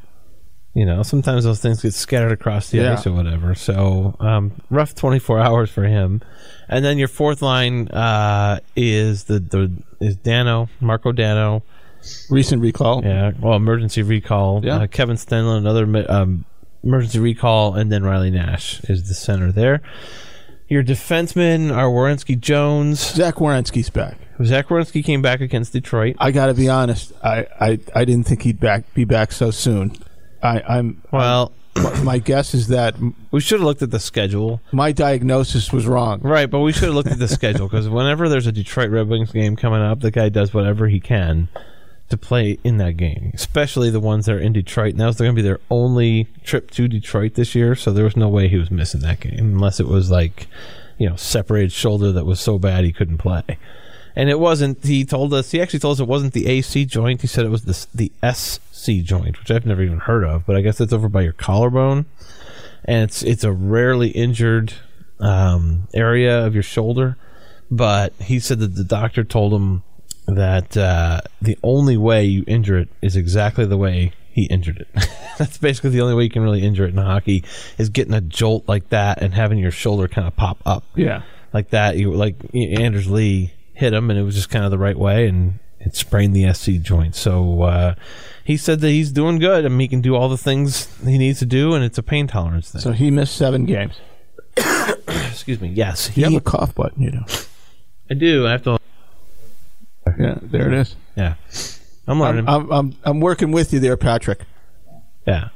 You 0.75 0.85
know, 0.85 1.01
sometimes 1.03 1.43
those 1.43 1.59
things 1.61 1.81
get 1.81 1.93
scattered 1.93 2.31
across 2.31 2.69
the 2.69 2.77
Yeah. 2.77 2.93
ice 2.93 3.05
or 3.07 3.11
whatever. 3.11 3.55
So 3.55 4.15
um, 4.19 4.51
rough 4.69 4.93
twenty 4.95 5.19
four 5.19 5.39
hours 5.45 5.69
for 5.69 5.83
him. 5.83 6.21
And 6.67 6.85
then 6.85 6.97
your 6.99 7.07
fourth 7.07 7.41
line 7.41 7.87
uh, 7.87 8.59
is 8.75 9.23
the, 9.25 9.39
the 9.39 9.71
is 9.99 10.15
Dano 10.17 10.69
Marco 10.79 11.11
Dano. 11.11 11.63
Recent 12.29 12.61
recall. 12.61 13.03
Yeah, 13.03 13.31
well, 13.41 13.55
emergency 13.55 14.03
recall. 14.03 14.63
Yeah. 14.63 14.77
Uh, 14.77 14.87
Kevin 14.87 15.17
Stenlund, 15.17 15.57
another 15.57 16.05
um, 16.09 16.45
emergency 16.83 17.19
recall, 17.19 17.73
and 17.75 17.91
then 17.91 18.03
Riley 18.03 18.31
Nash 18.31 18.79
is 18.85 19.07
the 19.09 19.13
center 19.15 19.51
there. 19.51 19.81
Your 20.69 20.81
defensemen 20.83 21.75
are 21.75 21.87
Werenski 21.89 22.39
Jones. 22.39 22.99
Zach 23.15 23.35
Werenski's 23.35 23.89
back. 23.89 24.17
Zach 24.43 24.67
Werenski 24.67 25.03
came 25.03 25.21
back 25.21 25.41
against 25.41 25.73
Detroit. 25.73 26.15
I 26.19 26.31
got 26.31 26.47
to 26.47 26.53
be 26.53 26.69
honest. 26.69 27.11
I, 27.23 27.45
I, 27.59 27.79
I 27.93 28.05
didn't 28.05 28.25
think 28.27 28.43
he'd 28.43 28.59
back 28.59 28.93
be 28.93 29.03
back 29.05 29.31
so 29.31 29.51
soon. 29.51 29.95
I, 30.41 30.61
I'm 30.61 31.01
Well, 31.11 31.51
my- 31.75 32.03
my 32.03 32.17
guess 32.19 32.53
is 32.53 32.67
that 32.69 32.95
we 33.31 33.41
should 33.41 33.59
have 33.59 33.65
looked 33.65 33.81
at 33.81 33.91
the 33.91 33.99
schedule. 33.99 34.61
my 34.71 34.91
diagnosis 34.91 35.71
was 35.73 35.85
wrong. 35.87 36.21
Right, 36.21 36.49
but 36.49 36.59
we 36.59 36.71
should 36.71 36.85
have 36.85 36.93
looked 36.95 37.11
at 37.11 37.19
the 37.19 37.27
schedule 37.39 37.67
because 37.67 37.89
whenever 37.89 38.29
there's 38.29 38.47
a 38.47 38.51
Detroit 38.51 38.89
Red 38.89 39.07
Wings 39.09 39.31
game 39.31 39.55
coming 39.55 39.81
up, 39.81 39.99
the 40.01 40.11
guy 40.11 40.29
does 40.29 40.53
whatever 40.53 40.87
he 40.87 40.99
can 40.99 41.49
to 42.09 42.17
play 42.17 42.57
in 42.63 42.77
that 42.77 42.97
game, 42.97 43.29
especially 43.35 43.89
the 43.91 43.99
ones 43.99 44.25
that 44.25 44.33
are 44.35 44.39
in 44.39 44.51
Detroit. 44.51 44.91
And 44.91 44.99
that 44.99 45.05
was 45.05 45.17
going 45.17 45.31
to 45.31 45.35
be 45.35 45.41
their 45.47 45.59
only 45.69 46.27
trip 46.43 46.71
to 46.71 46.87
Detroit 46.87 47.35
this 47.35 47.53
year, 47.53 47.75
so 47.75 47.91
there 47.91 48.03
was 48.05 48.17
no 48.17 48.27
way 48.29 48.47
he 48.47 48.57
was 48.57 48.71
missing 48.71 49.01
that 49.01 49.19
game 49.19 49.37
unless 49.37 49.79
it 49.79 49.87
was 49.87 50.09
like, 50.09 50.47
you 50.97 51.07
know, 51.07 51.15
separated 51.15 51.71
shoulder 51.71 52.11
that 52.13 52.25
was 52.25 52.39
so 52.39 52.57
bad 52.57 52.83
he 52.83 52.91
couldn't 52.91 53.19
play. 53.19 53.43
And 54.15 54.29
it 54.29 54.39
wasn't. 54.39 54.83
He 54.83 55.05
told 55.05 55.33
us. 55.33 55.51
He 55.51 55.61
actually 55.61 55.79
told 55.79 55.97
us 55.97 55.99
it 55.99 56.07
wasn't 56.07 56.33
the 56.33 56.47
AC 56.47 56.85
joint. 56.85 57.21
He 57.21 57.27
said 57.27 57.45
it 57.45 57.49
was 57.49 57.63
the 57.65 57.85
the 57.93 58.11
SC 58.33 59.03
joint, 59.03 59.39
which 59.39 59.51
I've 59.51 59.65
never 59.65 59.81
even 59.83 59.99
heard 59.99 60.23
of. 60.23 60.45
But 60.45 60.55
I 60.55 60.61
guess 60.61 60.81
it's 60.81 60.91
over 60.93 61.07
by 61.09 61.21
your 61.21 61.33
collarbone, 61.33 62.05
and 62.85 63.03
it's 63.03 63.21
it's 63.23 63.43
a 63.43 63.51
rarely 63.51 64.09
injured 64.09 64.73
um, 65.19 65.87
area 65.93 66.45
of 66.45 66.53
your 66.53 66.63
shoulder. 66.63 67.17
But 67.71 68.13
he 68.19 68.39
said 68.39 68.59
that 68.59 68.75
the 68.75 68.83
doctor 68.83 69.23
told 69.23 69.53
him 69.53 69.83
that 70.27 70.75
uh, 70.75 71.21
the 71.41 71.57
only 71.63 71.97
way 71.97 72.23
you 72.25 72.43
injure 72.47 72.77
it 72.79 72.89
is 73.01 73.15
exactly 73.15 73.65
the 73.65 73.77
way 73.77 74.11
he 74.31 74.45
injured 74.45 74.79
it. 74.79 75.09
That's 75.37 75.57
basically 75.59 75.91
the 75.91 76.01
only 76.01 76.15
way 76.15 76.23
you 76.23 76.29
can 76.29 76.41
really 76.41 76.63
injure 76.63 76.85
it 76.85 76.89
in 76.89 76.97
hockey 76.97 77.43
is 77.77 77.89
getting 77.89 78.13
a 78.13 78.21
jolt 78.21 78.67
like 78.67 78.89
that 78.89 79.21
and 79.21 79.33
having 79.33 79.59
your 79.59 79.71
shoulder 79.71 80.07
kind 80.07 80.27
of 80.27 80.35
pop 80.35 80.57
up 80.65 80.83
Yeah. 80.95 81.21
like 81.53 81.69
that. 81.69 81.97
You 81.97 82.11
like 82.13 82.35
Anders 82.53 83.09
Lee 83.09 83.53
hit 83.79 83.93
him, 83.93 84.09
and 84.09 84.19
it 84.19 84.23
was 84.23 84.35
just 84.35 84.49
kind 84.49 84.65
of 84.65 84.71
the 84.71 84.77
right 84.77 84.97
way, 84.97 85.25
and 85.27 85.59
it 85.79 85.95
sprained 85.95 86.35
the 86.35 86.53
SC 86.53 86.71
joint. 86.81 87.15
So 87.15 87.63
uh, 87.63 87.95
he 88.43 88.57
said 88.57 88.81
that 88.81 88.89
he's 88.89 89.11
doing 89.11 89.39
good. 89.39 89.65
I 89.65 89.69
mean, 89.69 89.79
he 89.79 89.87
can 89.87 90.01
do 90.01 90.15
all 90.15 90.27
the 90.27 90.37
things 90.37 90.87
he 91.05 91.17
needs 91.17 91.39
to 91.39 91.45
do, 91.45 91.73
and 91.73 91.83
it's 91.83 91.97
a 91.97 92.03
pain 92.03 92.27
tolerance 92.27 92.71
thing. 92.71 92.81
So 92.81 92.91
he 92.91 93.09
missed 93.09 93.35
seven 93.35 93.65
games. 93.65 93.95
Excuse 95.07 95.61
me. 95.61 95.69
Yes, 95.69 96.07
he, 96.07 96.21
You 96.21 96.25
have 96.25 96.35
a 96.35 96.41
cough 96.41 96.75
button, 96.75 97.01
you 97.01 97.11
know. 97.11 97.25
I 98.11 98.13
do. 98.15 98.45
I 98.45 98.51
have 98.51 98.63
to. 98.63 98.77
Yeah, 100.17 100.37
there 100.41 100.67
it 100.67 100.73
is. 100.73 100.95
Yeah, 101.15 101.35
I'm 102.07 102.19
learning. 102.19 102.49
I'm, 102.49 102.63
I'm, 102.63 102.71
I'm, 102.71 102.95
I'm 103.03 103.19
working 103.21 103.51
with 103.51 103.71
you 103.71 103.79
there, 103.79 103.95
Patrick. 103.95 104.41
yeah, 105.25 105.49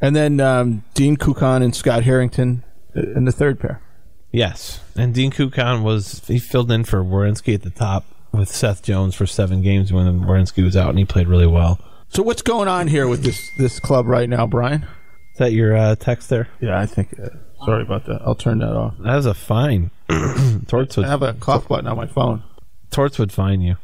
And 0.00 0.14
then 0.16 0.40
um, 0.40 0.84
Dean 0.94 1.16
Kukan 1.16 1.62
and 1.62 1.74
Scott 1.74 2.02
Harrington 2.02 2.64
uh, 2.96 3.00
in 3.16 3.24
the 3.24 3.32
third 3.32 3.60
pair. 3.60 3.80
Yes. 4.30 4.80
And 4.96 5.14
Dean 5.14 5.30
Kukan 5.30 5.82
was 5.82 6.22
he 6.26 6.38
filled 6.38 6.70
in 6.70 6.84
for 6.84 7.02
Werenski 7.02 7.54
at 7.54 7.62
the 7.62 7.70
top 7.70 8.04
with 8.32 8.48
Seth 8.48 8.82
Jones 8.82 9.14
for 9.14 9.26
seven 9.26 9.62
games 9.62 9.92
when 9.92 10.20
Werenski 10.20 10.62
was 10.62 10.76
out, 10.76 10.90
and 10.90 10.98
he 10.98 11.04
played 11.04 11.28
really 11.28 11.46
well. 11.46 11.80
So 12.10 12.22
what's 12.22 12.42
going 12.42 12.68
on 12.68 12.88
here 12.88 13.06
with 13.06 13.22
this 13.22 13.50
this 13.58 13.80
club 13.80 14.06
right 14.06 14.28
now, 14.28 14.46
Brian? 14.46 14.82
Is 15.32 15.38
that 15.38 15.52
your 15.52 15.76
uh, 15.76 15.94
text 15.96 16.28
there? 16.28 16.48
Yeah, 16.60 16.78
I 16.78 16.86
think. 16.86 17.18
Uh, 17.18 17.28
sorry 17.64 17.82
about 17.82 18.06
that. 18.06 18.20
I'll 18.24 18.34
turn 18.34 18.58
that 18.58 18.74
off. 18.76 18.94
That 18.98 19.16
was 19.16 19.26
a 19.26 19.34
fine. 19.34 19.90
Torts 20.66 20.96
would 20.96 21.06
I 21.06 21.08
have 21.08 21.22
a 21.22 21.34
cough 21.34 21.68
button 21.68 21.86
on 21.86 21.96
my 21.96 22.06
phone. 22.06 22.42
Torts 22.90 23.18
would 23.18 23.32
fine 23.32 23.60
you. 23.60 23.76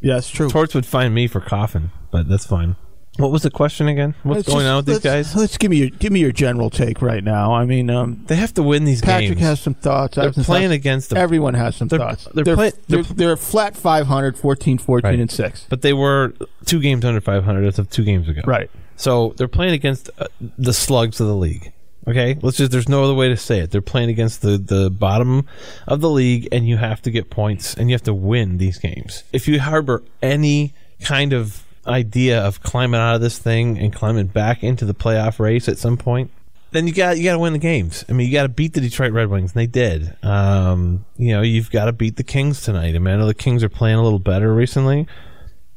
Yeah, 0.00 0.18
it's 0.18 0.28
true. 0.30 0.48
Torts 0.48 0.74
would 0.74 0.86
find 0.86 1.14
me 1.14 1.26
for 1.26 1.40
coughing, 1.40 1.90
but 2.10 2.28
that's 2.28 2.46
fine. 2.46 2.76
What 3.18 3.30
was 3.32 3.42
the 3.42 3.50
question 3.50 3.88
again? 3.88 4.14
What's 4.22 4.46
going 4.46 4.58
just- 4.60 4.66
on 4.68 4.76
with 4.76 4.86
these 4.86 4.98
guys? 4.98 5.34
Let's 5.34 5.56
give 5.58 5.70
me 5.70 5.78
your 5.78 5.90
give 5.90 6.12
me 6.12 6.20
your 6.20 6.32
general 6.32 6.70
take 6.70 7.00
right 7.02 7.22
now. 7.24 7.52
I 7.54 7.64
mean, 7.64 7.88
um, 7.90 8.24
They 8.26 8.36
have 8.36 8.52
to 8.54 8.62
win 8.62 8.84
these 8.84 9.00
games. 9.00 9.10
Patrick 9.12 9.28
games. 9.38 9.40
has 9.40 9.60
some 9.60 9.74
thoughts. 9.74 10.16
They're 10.16 10.32
some 10.32 10.44
playing 10.44 10.68
thoughts. 10.68 10.76
against 10.76 11.10
the, 11.10 11.16
Everyone 11.18 11.54
has 11.54 11.76
some 11.76 11.88
they're- 11.88 11.98
thoughts. 11.98 12.28
they're 12.34 12.44
they're, 12.44 12.54
play- 12.56 12.72
they're, 12.88 13.02
they're- 13.02 13.36
flat 13.36 13.76
500, 13.76 14.36
14, 14.38 14.78
14, 14.78 15.10
Right. 15.10 15.18
and 15.20 15.30
6. 15.30 15.66
but 15.68 15.82
they 15.82 15.92
were 15.92 16.34
two 16.64 16.80
games 16.80 17.04
under 17.04 17.20
500 17.20 17.64
as 17.66 17.78
of 17.78 17.88
two 17.90 18.04
games 18.04 18.28
ago. 18.28 18.42
Right. 18.46 18.70
So 18.96 19.34
they're 19.36 19.48
playing 19.48 19.72
against 19.74 20.10
uh, 20.18 20.26
the 20.58 20.72
slugs 20.72 21.20
of 21.20 21.26
the 21.26 21.36
league. 21.36 21.72
Okay, 22.08 22.38
let's 22.40 22.56
just. 22.56 22.70
There's 22.70 22.88
no 22.88 23.02
other 23.02 23.14
way 23.14 23.28
to 23.28 23.36
say 23.36 23.58
it. 23.58 23.72
They're 23.72 23.80
playing 23.82 24.10
against 24.10 24.40
the 24.40 24.58
the 24.58 24.90
bottom 24.90 25.44
of 25.88 26.00
the 26.00 26.08
league, 26.08 26.46
and 26.52 26.64
you 26.66 26.76
have 26.76 27.02
to 27.02 27.10
get 27.10 27.30
points, 27.30 27.74
and 27.74 27.90
you 27.90 27.94
have 27.94 28.04
to 28.04 28.14
win 28.14 28.58
these 28.58 28.78
games. 28.78 29.24
If 29.32 29.48
you 29.48 29.58
harbor 29.58 30.04
any 30.22 30.72
kind 31.02 31.32
of 31.32 31.64
idea 31.86 32.40
of 32.40 32.62
climbing 32.62 33.00
out 33.00 33.14
of 33.14 33.20
this 33.20 33.38
thing 33.38 33.78
and 33.78 33.94
climbing 33.94 34.26
back 34.26 34.62
into 34.62 34.84
the 34.84 34.94
playoff 34.94 35.38
race 35.38 35.68
at 35.68 35.78
some 35.78 35.96
point, 35.96 36.30
then 36.72 36.86
you 36.86 36.92
got 36.92 37.16
you 37.16 37.24
got 37.24 37.32
to 37.32 37.38
win 37.38 37.52
the 37.52 37.58
games. 37.58 38.04
I 38.08 38.12
mean, 38.12 38.26
you 38.26 38.32
got 38.32 38.42
to 38.42 38.48
beat 38.48 38.74
the 38.74 38.80
Detroit 38.80 39.12
Red 39.12 39.28
Wings, 39.28 39.52
and 39.52 39.60
they 39.60 39.66
did. 39.66 40.16
Um, 40.22 41.04
you 41.16 41.32
know, 41.32 41.42
you've 41.42 41.70
got 41.70 41.86
to 41.86 41.92
beat 41.92 42.16
the 42.16 42.24
Kings 42.24 42.60
tonight. 42.60 42.94
I 42.94 42.98
mean, 42.98 43.14
I 43.14 43.16
know 43.16 43.26
the 43.26 43.34
Kings 43.34 43.62
are 43.62 43.68
playing 43.68 43.96
a 43.96 44.02
little 44.02 44.18
better 44.18 44.54
recently. 44.54 45.06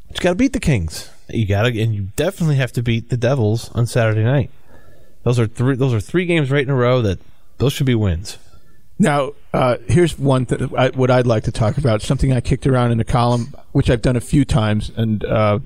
But 0.08 0.18
you 0.18 0.24
got 0.24 0.30
to 0.32 0.36
beat 0.36 0.54
the 0.54 0.60
Kings. 0.60 1.10
You 1.30 1.46
got 1.46 1.64
to, 1.64 1.82
and 1.82 1.94
you 1.94 2.10
definitely 2.16 2.56
have 2.56 2.72
to 2.74 2.84
beat 2.84 3.10
the 3.10 3.18
Devils 3.18 3.70
on 3.72 3.86
Saturday 3.86 4.24
night. 4.24 4.50
Those 5.24 5.40
are 5.40 5.48
three. 5.48 5.76
Those 5.76 5.94
are 5.94 6.00
three 6.00 6.26
games 6.26 6.50
right 6.50 6.64
in 6.64 6.70
a 6.70 6.76
row 6.76 7.02
that 7.02 7.20
those 7.60 7.74
should 7.74 7.86
be 7.86 7.96
wins. 7.96 8.38
Now, 8.98 9.32
uh, 9.54 9.78
here's 9.88 10.20
one 10.20 10.44
that 10.46 10.96
what 10.96 11.10
I'd 11.12 11.28
like 11.28 11.44
to 11.44 11.52
talk 11.52 11.78
about. 11.78 12.02
Something 12.02 12.34
I 12.34 12.42
kicked 12.42 12.68
around 12.68 12.92
in 12.92 13.00
a 13.00 13.06
column, 13.06 13.54
which 13.72 13.90
I've 13.90 14.02
done 14.02 14.16
a 14.16 14.22
few 14.22 14.44
times, 14.44 14.92
and 14.98 15.24
uh, 15.24 15.60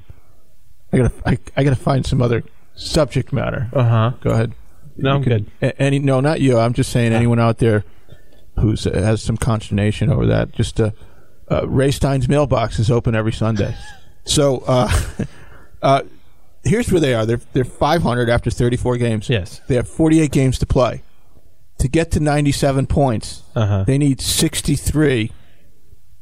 I 0.94 0.98
gotta 0.98 1.12
I, 1.26 1.38
I 1.58 1.64
gotta 1.64 1.76
find 1.76 2.06
some 2.06 2.22
other 2.22 2.44
subject 2.76 3.34
matter. 3.34 3.70
Uh 3.74 3.84
huh. 3.84 4.12
Go 4.22 4.30
ahead. 4.32 4.54
No, 4.96 5.16
I'm 5.16 5.22
good. 5.24 5.50
a- 5.62 5.82
Any 5.82 6.00
no, 6.00 6.20
not 6.20 6.40
you. 6.40 6.58
I'm 6.60 6.74
just 6.74 6.92
saying 6.92 7.14
anyone 7.14 7.40
out 7.40 7.58
there 7.58 7.84
who's 8.60 8.86
uh, 8.86 8.92
has 8.94 9.22
some 9.24 9.36
consternation 9.38 10.12
over 10.12 10.28
that. 10.28 10.52
Just 10.52 10.80
uh, 10.80 10.92
uh, 11.50 11.68
Ray 11.68 11.90
Stein's 11.92 12.30
mailbox 12.30 12.78
is 12.80 12.90
open 12.92 13.16
every 13.16 13.34
Sunday. 13.34 13.76
So 14.26 14.64
uh, 14.68 14.90
uh, 15.82 16.04
here's 16.64 16.90
where 16.90 17.02
they 17.02 17.14
are. 17.14 17.26
They're 17.26 17.42
they're 17.52 17.66
500 17.66 18.30
after 18.30 18.50
34 18.50 18.96
games. 18.96 19.28
Yes. 19.28 19.60
They 19.68 19.76
have 19.76 19.90
48 19.90 20.32
games 20.32 20.58
to 20.60 20.66
play. 20.66 21.04
To 21.80 21.90
get 21.90 22.12
to 22.12 22.22
97 22.22 22.88
points, 22.88 23.44
Uh 23.54 23.66
huh. 23.66 23.84
they 23.84 23.98
need 23.98 24.22
63 24.22 25.30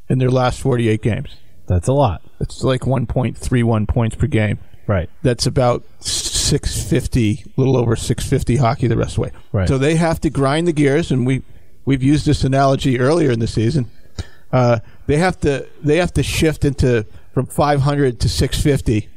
in 0.08 0.18
their 0.18 0.32
last 0.32 0.58
48 0.60 1.00
games. 1.00 1.36
That's 1.72 1.88
a 1.88 1.92
lot. 1.92 2.22
It's 2.40 2.62
like 2.62 2.82
1.31 2.82 3.88
points 3.88 4.16
per 4.16 4.26
game. 4.26 4.58
Right. 4.86 5.08
That's 5.22 5.46
about 5.46 5.84
650, 6.00 7.44
a 7.46 7.60
little 7.60 7.76
over 7.76 7.96
650 7.96 8.56
hockey 8.56 8.86
the 8.86 8.96
rest 8.96 9.12
of 9.12 9.14
the 9.16 9.20
way. 9.22 9.30
Right. 9.52 9.68
So 9.68 9.78
they 9.78 9.94
have 9.96 10.20
to 10.20 10.30
grind 10.30 10.66
the 10.68 10.72
gears, 10.72 11.10
and 11.10 11.26
we 11.26 11.42
we've 11.84 12.02
used 12.02 12.26
this 12.26 12.44
analogy 12.44 12.98
earlier 12.98 13.30
in 13.30 13.38
the 13.38 13.46
season. 13.46 13.90
Uh, 14.52 14.80
they 15.06 15.16
have 15.16 15.40
to 15.40 15.66
they 15.82 15.96
have 15.96 16.12
to 16.14 16.22
shift 16.22 16.64
into 16.64 17.06
from 17.32 17.46
500 17.46 18.20
to 18.20 18.28
650 18.28 19.08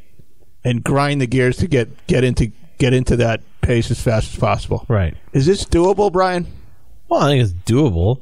and 0.64 0.84
grind 0.84 1.20
the 1.20 1.28
gears 1.28 1.58
to 1.58 1.68
get 1.68 2.08
get 2.08 2.24
into 2.24 2.52
get 2.78 2.94
into 2.94 3.18
that 3.18 3.42
pace 3.62 3.92
as 3.92 4.00
fast 4.00 4.34
as 4.34 4.40
possible. 4.40 4.86
Right. 4.88 5.16
Is 5.34 5.46
this 5.46 5.66
doable, 5.66 6.12
Brian? 6.12 6.48
Well, 7.10 7.22
I 7.22 7.28
think 7.28 7.44
it's 7.44 7.54
doable. 7.54 8.22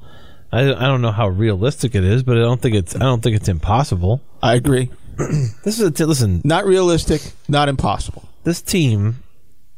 I, 0.53 0.72
I 0.72 0.88
don't 0.88 1.01
know 1.01 1.12
how 1.12 1.29
realistic 1.29 1.95
it 1.95 2.03
is, 2.03 2.22
but 2.22 2.38
I 2.38 2.41
don't 2.41 2.62
think 2.62 2.75
it's 2.75 2.95
I 2.95 3.00
don't 3.00 3.24
think 3.24 3.36
it's 3.36 3.50
impossible. 3.50 4.22
I 4.41 4.53
agree. 4.53 4.89
This 5.63 5.79
is 5.79 5.81
a 5.81 5.91
t- 5.91 6.05
listen. 6.05 6.41
Not 6.43 6.65
realistic, 6.65 7.22
not 7.48 7.69
impossible. 7.69 8.27
This 8.43 8.62
team 8.62 9.24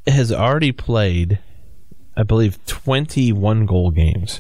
has 0.08 0.32
already 0.32 0.72
played, 0.72 1.40
I 2.16 2.24
believe, 2.24 2.64
twenty-one 2.66 3.66
goal 3.66 3.92
games. 3.92 4.40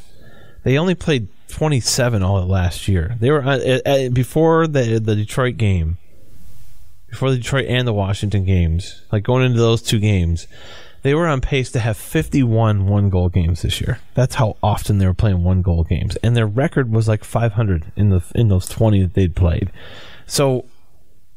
They 0.64 0.78
only 0.78 0.96
played 0.96 1.28
twenty-seven 1.50 2.24
all 2.24 2.38
of 2.38 2.48
last 2.48 2.88
year. 2.88 3.16
They 3.20 3.30
were 3.30 3.44
uh, 3.44 3.58
uh, 3.58 3.80
uh, 3.86 4.10
before 4.10 4.68
the 4.68 5.00
the 5.00 5.16
Detroit 5.16 5.58
game, 5.58 5.98
before 7.10 7.30
the 7.30 7.38
Detroit 7.38 7.66
and 7.68 7.88
the 7.88 7.94
Washington 7.94 8.46
games. 8.46 9.02
Like 9.12 9.24
going 9.24 9.46
into 9.46 9.60
those 9.60 9.82
two 9.82 10.00
games, 10.00 10.48
they 11.06 11.14
were 11.14 11.28
on 11.28 11.40
pace 11.40 11.72
to 11.72 11.80
have 11.80 11.96
51 11.98 12.88
one 12.88 13.12
goal 13.12 13.30
games 13.30 13.62
this 13.62 13.80
year. 13.80 14.00
That's 14.16 14.34
how 14.34 14.58
often 14.64 14.98
they 14.98 15.06
were 15.06 15.14
playing 15.14 15.44
one 15.44 15.62
goal 15.62 15.84
games, 15.84 16.16
and 16.24 16.36
their 16.36 16.48
record 16.48 16.92
was 16.92 17.08
like 17.08 17.24
500 17.24 17.92
in 17.96 18.10
the 18.10 18.24
in 18.34 18.48
those 18.48 18.68
20 18.68 19.04
that 19.04 19.14
they'd 19.14 19.36
played. 19.36 19.72
So 20.26 20.66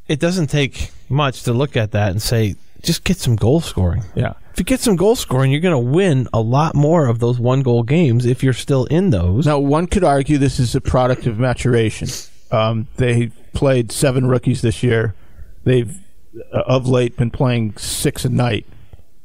it 0.06 0.20
doesn't 0.20 0.46
take 0.46 0.90
much 1.10 1.42
to 1.42 1.52
look 1.52 1.76
at 1.76 1.90
that 1.90 2.12
and 2.12 2.22
say 2.22 2.56
just 2.80 3.04
get 3.04 3.18
some 3.18 3.36
goal 3.36 3.60
scoring. 3.60 4.04
Yeah. 4.14 4.32
If 4.52 4.60
you 4.60 4.64
get 4.64 4.80
some 4.80 4.96
goal 4.96 5.16
scoring, 5.16 5.52
you're 5.52 5.60
going 5.60 5.84
to 5.84 5.92
win 5.92 6.28
a 6.32 6.40
lot 6.40 6.74
more 6.74 7.06
of 7.06 7.18
those 7.18 7.38
one 7.38 7.60
goal 7.60 7.82
games 7.82 8.24
if 8.24 8.42
you're 8.42 8.54
still 8.54 8.86
in 8.86 9.10
those. 9.10 9.44
Now, 9.44 9.58
one 9.58 9.86
could 9.86 10.02
argue 10.02 10.38
this 10.38 10.58
is 10.58 10.74
a 10.74 10.80
product 10.80 11.26
of 11.26 11.38
maturation. 11.38 12.08
Um, 12.50 12.88
they 12.96 13.32
played 13.52 13.92
seven 13.92 14.28
rookies 14.28 14.62
this 14.62 14.82
year. 14.82 15.14
They've, 15.64 15.94
uh, 16.54 16.62
of 16.66 16.88
late, 16.88 17.18
been 17.18 17.30
playing 17.30 17.76
six 17.76 18.24
a 18.24 18.30
night. 18.30 18.64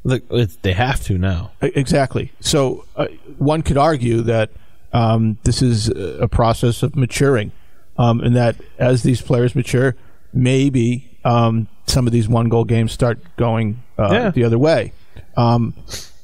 They 0.06 0.74
have 0.74 1.02
to 1.06 1.18
now. 1.18 1.52
Exactly. 1.62 2.32
So, 2.42 2.86
uh, 2.96 3.08
one 3.38 3.62
could 3.62 3.78
argue 3.78 4.22
that 4.24 4.50
um, 4.92 5.38
this 5.44 5.62
is 5.62 5.90
a 5.90 6.28
process 6.28 6.84
of 6.84 6.96
maturing, 6.96 7.52
um, 7.98 8.20
and 8.20 8.36
that 8.36 8.56
as 8.78 9.04
these 9.04 9.22
players 9.22 9.56
mature, 9.56 9.96
maybe 10.34 11.10
um, 11.24 11.68
some 11.88 12.06
of 12.06 12.14
these 12.14 12.28
one 12.28 12.50
goal 12.50 12.66
games 12.66 12.92
start 12.92 13.20
going 13.38 13.82
uh, 13.98 14.10
Yeah. 14.12 14.30
the 14.32 14.44
other 14.44 14.60
way. 14.60 14.94
Um, 15.38 15.74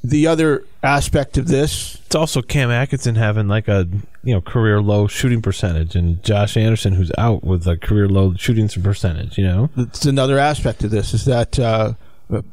the 0.04 0.28
other 0.28 0.64
aspect 0.82 1.38
of 1.38 1.48
this 1.48 1.96
It's 2.06 2.16
also 2.16 2.42
Cam 2.42 2.72
Atkinson 2.72 3.16
having 3.16 3.48
like 3.50 3.68
a 3.68 3.86
you 4.24 4.34
know 4.34 4.40
career 4.42 4.82
low 4.82 5.08
shooting 5.08 5.42
percentage, 5.42 5.96
and 5.96 6.22
Josh 6.24 6.56
Anderson 6.58 6.94
who's 6.94 7.12
out 7.18 7.44
with 7.44 7.66
a 7.68 7.76
career 7.78 8.08
low 8.08 8.34
shooting 8.36 8.68
percentage. 8.82 9.38
You 9.38 9.46
know, 9.46 9.70
It's 9.78 10.06
another 10.06 10.38
aspect 10.38 10.84
of 10.84 10.92
this 10.92 11.14
is 11.14 11.26
that 11.26 11.58
uh, 11.60 11.94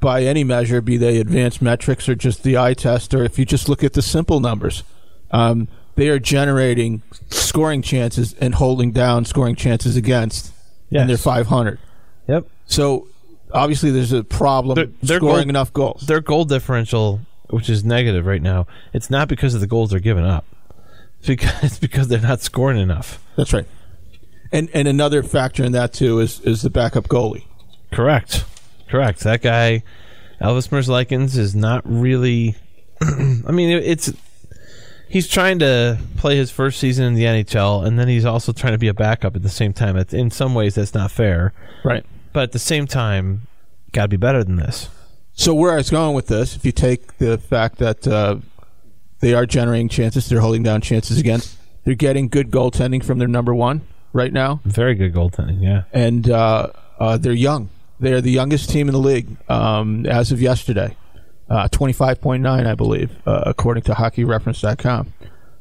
by 0.00 0.22
any 0.22 0.42
measure, 0.44 0.80
be 0.80 0.96
they 0.96 1.18
advanced 1.18 1.60
metrics 1.60 2.08
or 2.08 2.14
just 2.14 2.42
the 2.42 2.56
eye 2.56 2.74
test, 2.74 3.12
or 3.14 3.24
if 3.24 3.38
you 3.38 3.44
just 3.44 3.68
look 3.68 3.84
at 3.84 3.92
the 3.92 4.02
simple 4.02 4.40
numbers, 4.40 4.82
um, 5.30 5.68
they 5.96 6.08
are 6.08 6.18
generating 6.18 7.02
scoring 7.28 7.82
chances 7.82 8.34
and 8.40 8.54
holding 8.54 8.90
down 8.92 9.24
scoring 9.24 9.54
chances 9.54 9.96
against, 9.96 10.52
and 10.92 11.08
they're 11.10 11.16
500. 11.16 11.78
yep. 12.26 12.46
So 12.66 13.06
obviously, 13.52 13.90
there's 13.90 14.12
a 14.12 14.24
problem 14.24 14.74
Their- 14.76 14.86
their 15.02 15.18
scoring 15.18 15.42
goal- 15.44 15.48
enough 15.50 15.72
goals. 15.72 16.02
Their 16.06 16.20
goal 16.20 16.44
differential, 16.44 17.20
which 17.50 17.68
is 17.70 17.84
negative 17.84 18.26
right 18.26 18.42
now, 18.42 18.66
it's 18.92 19.10
not 19.10 19.28
because 19.28 19.54
of 19.54 19.60
the 19.60 19.66
goals 19.66 19.90
they're 19.90 20.00
giving 20.00 20.24
up. 20.24 20.44
It's 21.20 21.28
because 21.28 21.62
it's 21.62 21.78
because 21.78 22.08
they're 22.08 22.20
not 22.20 22.40
scoring 22.40 22.78
enough. 22.78 23.22
That's 23.36 23.52
right. 23.52 23.66
And 24.52 24.68
and 24.74 24.86
another 24.88 25.22
factor 25.22 25.64
in 25.64 25.72
that 25.72 25.92
too 25.92 26.18
is 26.20 26.40
is 26.40 26.62
the 26.62 26.70
backup 26.70 27.08
goalie. 27.08 27.44
Correct. 27.92 28.44
Correct. 28.88 29.20
That 29.20 29.42
guy, 29.42 29.82
Elvis 30.40 30.68
Merzlikins, 30.68 31.36
is 31.36 31.54
not 31.54 31.82
really. 31.84 32.56
I 33.00 33.52
mean, 33.52 33.70
it's. 33.70 34.12
He's 35.08 35.28
trying 35.28 35.60
to 35.60 35.98
play 36.16 36.36
his 36.36 36.50
first 36.50 36.80
season 36.80 37.04
in 37.04 37.14
the 37.14 37.22
NHL, 37.22 37.86
and 37.86 37.96
then 37.98 38.08
he's 38.08 38.24
also 38.24 38.52
trying 38.52 38.72
to 38.72 38.78
be 38.78 38.88
a 38.88 38.94
backup 38.94 39.36
at 39.36 39.42
the 39.42 39.48
same 39.48 39.72
time. 39.72 39.96
In 39.96 40.32
some 40.32 40.52
ways, 40.52 40.74
that's 40.74 40.94
not 40.94 41.12
fair. 41.12 41.52
Right. 41.84 42.04
But 42.32 42.42
at 42.42 42.52
the 42.52 42.58
same 42.58 42.88
time, 42.88 43.46
got 43.92 44.02
to 44.02 44.08
be 44.08 44.16
better 44.16 44.42
than 44.42 44.56
this. 44.56 44.88
So 45.32 45.54
where 45.54 45.72
I 45.72 45.76
was 45.76 45.90
going 45.90 46.14
with 46.14 46.26
this, 46.26 46.56
if 46.56 46.64
you 46.64 46.72
take 46.72 47.18
the 47.18 47.38
fact 47.38 47.78
that 47.78 48.06
uh, 48.08 48.38
they 49.20 49.34
are 49.34 49.46
generating 49.46 49.88
chances, 49.88 50.28
they're 50.28 50.40
holding 50.40 50.62
down 50.62 50.80
chances 50.80 51.18
against, 51.18 51.56
they're 51.84 51.94
getting 51.94 52.28
good 52.28 52.50
goaltending 52.50 53.04
from 53.04 53.18
their 53.18 53.28
number 53.28 53.54
one 53.54 53.82
right 54.12 54.32
now, 54.32 54.60
Very 54.64 54.94
good 54.94 55.14
goaltending, 55.14 55.62
yeah. 55.62 55.84
and 55.92 56.28
uh, 56.30 56.68
uh, 56.98 57.16
they're 57.18 57.32
young. 57.32 57.68
They 57.98 58.12
are 58.12 58.20
the 58.20 58.30
youngest 58.30 58.70
team 58.70 58.88
in 58.88 58.92
the 58.92 58.98
league 59.00 59.28
um, 59.48 60.04
as 60.06 60.32
of 60.32 60.40
yesterday, 60.40 60.96
uh, 61.48 61.68
twenty 61.68 61.92
five 61.92 62.20
point 62.20 62.42
nine, 62.42 62.66
I 62.66 62.74
believe, 62.74 63.10
uh, 63.26 63.42
according 63.46 63.84
to 63.84 63.92
HockeyReference.com. 63.94 65.12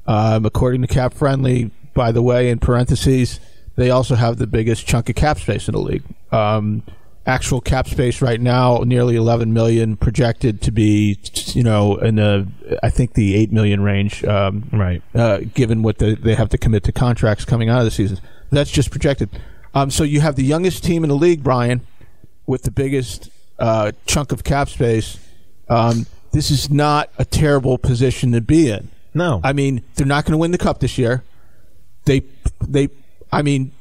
Um, 0.08 0.46
according 0.46 0.82
to 0.82 0.88
Cap 0.88 1.14
Friendly, 1.14 1.72
by 1.94 2.12
the 2.12 2.22
way, 2.22 2.50
in 2.50 2.60
parentheses, 2.60 3.40
they 3.76 3.90
also 3.90 4.16
have 4.16 4.38
the 4.38 4.48
biggest 4.48 4.86
chunk 4.86 5.10
of 5.10 5.16
cap 5.16 5.40
space 5.40 5.68
in 5.68 5.74
the 5.74 5.80
league. 5.82 6.04
Um, 6.32 6.84
actual 7.26 7.60
cap 7.60 7.88
space 7.88 8.22
right 8.22 8.40
now, 8.40 8.84
nearly 8.86 9.16
11 9.16 9.52
million, 9.52 9.96
projected 9.98 10.62
to 10.62 10.72
be, 10.72 11.18
you 11.54 11.64
know, 11.64 11.96
in 11.98 12.16
the 12.16 12.48
I 12.84 12.90
think 12.92 13.14
the 13.14 13.36
8 13.36 13.52
million 13.52 13.82
range. 13.82 14.24
Um, 14.26 14.70
Right. 14.72 15.02
uh, 15.16 15.40
given 15.56 15.82
what 15.82 15.98
the, 15.98 16.16
they 16.16 16.36
have 16.36 16.50
to 16.50 16.58
commit 16.58 16.84
to 16.84 16.92
contracts 16.92 17.46
coming 17.46 17.70
out 17.70 17.80
of 17.80 17.86
the 17.86 17.92
season. 17.92 18.20
That's 18.52 18.70
just 18.70 18.92
projected. 18.92 19.30
Um, 19.74 19.90
so 19.90 20.04
you 20.04 20.22
have 20.22 20.36
the 20.36 20.44
youngest 20.44 20.84
team 20.84 21.04
in 21.04 21.10
the 21.10 21.16
league, 21.16 21.44
Brian, 21.44 21.82
with 22.46 22.64
the 22.64 22.72
biggest 22.72 23.30
uh, 23.60 23.92
chunk 24.06 24.32
of 24.32 24.44
cap 24.44 24.70
space. 24.70 25.20
Um, 25.70 26.06
this 26.32 26.52
is 26.52 26.70
not 26.70 27.10
a 27.18 27.26
terrible 27.26 27.78
position 27.78 28.32
to 28.34 28.42
be 28.42 28.70
in. 28.70 28.90
No. 29.14 29.40
I 29.44 29.54
mean, 29.54 29.84
they're 29.96 30.06
not 30.06 30.26
going 30.26 30.34
to 30.34 30.38
win 30.38 30.52
the 30.52 30.58
cup 30.58 30.80
this 30.80 30.98
year. 30.98 31.24
They, 32.04 32.24
they, 32.62 32.90
I 33.32 33.42
mean, 33.42 33.72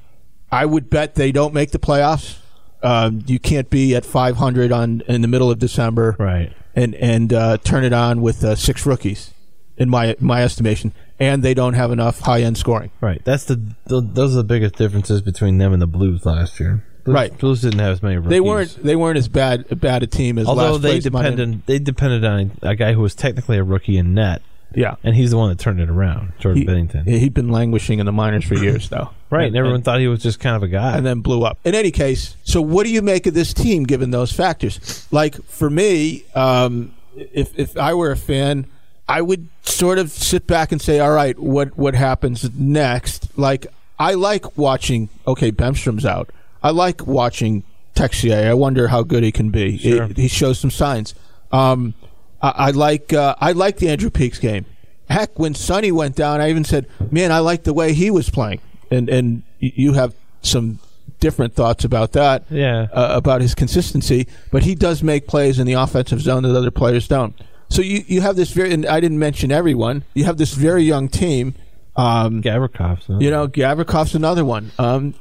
I 0.50 0.64
would 0.64 0.88
bet 0.88 1.16
they 1.16 1.33
don't 1.33 1.53
make 1.53 1.72
the 1.72 1.81
playoffs. 1.81 2.38
Um, 2.83 3.24
you 3.27 3.38
can't 3.38 3.68
be 3.70 3.94
at 3.96 4.05
500 4.05 4.70
on 4.70 5.03
in 5.09 5.22
the 5.22 5.29
middle 5.29 5.50
of 5.50 5.59
December, 5.59 6.16
Right. 6.18 6.53
And 6.77 6.96
and 6.96 7.33
uh, 7.33 7.59
turn 7.59 7.85
it 7.85 7.92
on 7.92 8.20
with 8.20 8.42
uh, 8.42 8.57
six 8.57 8.85
rookies, 8.85 9.33
in 9.77 9.88
my 9.88 10.16
my 10.18 10.42
estimation, 10.42 10.92
and 11.18 11.42
they 11.42 11.55
don't 11.55 11.74
have 11.74 11.92
enough 11.92 12.20
high 12.20 12.42
end 12.42 12.59
scoring. 12.59 12.90
Right. 13.00 13.24
That's 13.24 13.44
the, 13.44 13.57
th 13.88 14.05
those 14.14 14.35
are 14.35 14.38
the 14.38 14.44
biggest 14.44 14.74
differences 14.74 15.22
between 15.22 15.59
them 15.59 15.72
and 15.72 15.81
the 15.81 15.87
Blues 15.87 16.27
last 16.27 16.59
year. 16.61 16.85
Blues, 17.05 17.14
Right. 17.14 17.38
Blues 17.38 17.61
didn't 17.61 17.81
have 17.81 17.93
as 17.93 18.03
many 18.03 18.17
rookies. 18.17 18.31
They 18.31 18.40
weren't 18.40 18.83
they 18.83 18.97
weren't 18.97 19.19
as 19.19 19.29
bad 19.29 19.81
bad 19.81 20.03
a 20.03 20.07
team 20.07 20.38
as 20.38 20.47
Although 20.47 20.73
last 20.73 20.83
they 20.83 21.01
place 21.01 21.11
might 21.12 21.25
have- 21.25 21.37
depended 21.37 21.62
they 21.67 21.79
depended 21.79 22.25
on 22.25 22.51
a 22.62 22.75
guy 22.75 22.93
who 22.95 23.01
was 23.01 23.14
technically 23.14 23.59
a 23.59 23.62
rookie 23.62 23.97
in 23.99 24.14
net, 24.14 24.40
Yeah, 24.75 24.95
and 25.05 25.14
he's 25.14 25.31
the 25.31 25.37
one 25.37 25.51
that 25.51 25.59
turned 25.59 25.81
it 25.81 25.88
around, 25.90 26.33
Jordan 26.40 26.62
he, 26.62 26.67
Binnington. 26.69 27.07
he'd 27.07 27.35
been 27.35 27.51
languishing 27.51 27.99
in 28.01 28.07
the 28.07 28.12
minors 28.12 28.45
for 28.45 28.55
years 28.55 28.88
though. 28.88 29.11
right. 29.31 29.40
And- 29.43 29.49
And 29.49 29.57
everyone 29.57 29.77
and- 29.77 29.85
thought 29.85 30.01
he 30.01 30.09
was 30.09 30.23
just 30.23 30.40
kind 30.40 30.57
of 30.57 30.62
a 30.62 30.69
guy. 30.69 30.97
and 30.97 31.05
then 31.05 31.21
blew 31.21 31.45
up. 31.45 31.59
In 31.64 31.75
any 31.75 31.90
case, 31.90 32.37
so 32.45 32.61
what 32.62 32.85
do 32.85 32.90
you 32.90 33.03
make 33.03 33.27
of 33.27 33.35
this 33.35 33.53
team 33.53 33.85
given 33.85 34.11
those 34.11 34.33
factors? 34.33 35.07
Like 35.11 35.43
for 35.45 35.69
me, 35.69 36.25
um, 36.35 36.93
if 37.17 37.57
if 37.59 37.77
I 37.77 37.93
were 37.95 38.11
a 38.12 38.17
fan, 38.17 38.67
I 39.07 39.21
would 39.21 39.47
sort 39.62 39.99
of 39.99 40.11
sit 40.11 40.47
back 40.47 40.73
and 40.73 40.81
say, 40.81 40.99
"All 41.01 41.12
right, 41.12 41.38
what 41.38 41.77
what 41.79 41.95
happens 41.95 42.49
next?" 42.59 43.29
Like 43.38 43.67
I 43.99 44.14
like 44.14 44.57
watching. 44.59 45.11
Okay, 45.27 45.53
Bemstrom's 45.53 46.05
out. 46.07 46.31
I 46.64 46.70
like 46.70 47.07
watching 47.07 47.62
Texier. 47.94 48.46
I 48.48 48.55
wonder 48.55 48.88
how 48.88 49.03
good 49.05 49.22
he 49.22 49.31
can 49.31 49.50
be. 49.50 49.79
Sure. 49.79 50.07
He, 50.09 50.22
he 50.22 50.29
shows 50.29 50.59
some 50.59 50.70
signs. 50.72 51.14
Um, 51.53 51.94
I, 52.42 52.48
I 52.57 52.70
like 52.70 53.12
uh, 53.12 53.37
I 53.38 53.53
like 53.53 53.77
the 53.77 53.88
Andrew 53.88 54.11
Peeke's 54.11 54.38
game. 54.40 54.64
Heck, 55.09 55.38
when 55.38 55.55
Sonny 55.55 55.92
went 55.92 56.16
down, 56.16 56.40
I 56.40 56.48
even 56.50 56.64
said, 56.64 56.87
"Man, 57.11 57.31
I 57.31 57.38
like 57.38 57.64
the 57.64 57.74
way 57.74 57.92
he 57.92 58.11
was 58.11 58.31
playing." 58.31 58.61
And 58.90 59.09
and 59.09 59.42
you 59.61 59.92
have 59.92 60.14
some 60.42 60.79
different 61.20 61.55
thoughts 61.55 61.85
about 61.85 62.12
that. 62.12 62.44
Yeah. 62.50 62.88
uh, 62.92 63.11
about 63.14 63.40
his 63.42 63.55
consistency, 63.55 64.27
but 64.50 64.62
he 64.64 64.74
does 64.74 65.03
make 65.03 65.27
plays 65.27 65.59
in 65.59 65.66
the 65.66 65.74
offensive 65.74 66.20
zone 66.20 66.42
that 66.42 66.57
other 66.57 66.70
players 66.70 67.07
don't. 67.07 67.35
So 67.68 67.83
you 67.83 68.03
you 68.07 68.20
have 68.22 68.37
this 68.37 68.50
very, 68.53 68.72
and 68.72 68.87
I 68.87 69.00
didn't 69.00 69.18
mention 69.18 69.53
everyone. 69.53 70.05
You 70.14 70.24
have 70.24 70.38
this 70.38 70.55
very 70.55 70.83
young 70.85 71.09
team. 71.09 71.55
Um, 71.96 72.42
Gavrikov. 72.42 73.05
so- 73.07 73.20
you 73.20 73.31
know, 73.31 73.46
Gavrikov's 73.46 74.14
another 74.14 74.44
one. 74.44 74.72
Um, 74.79 75.14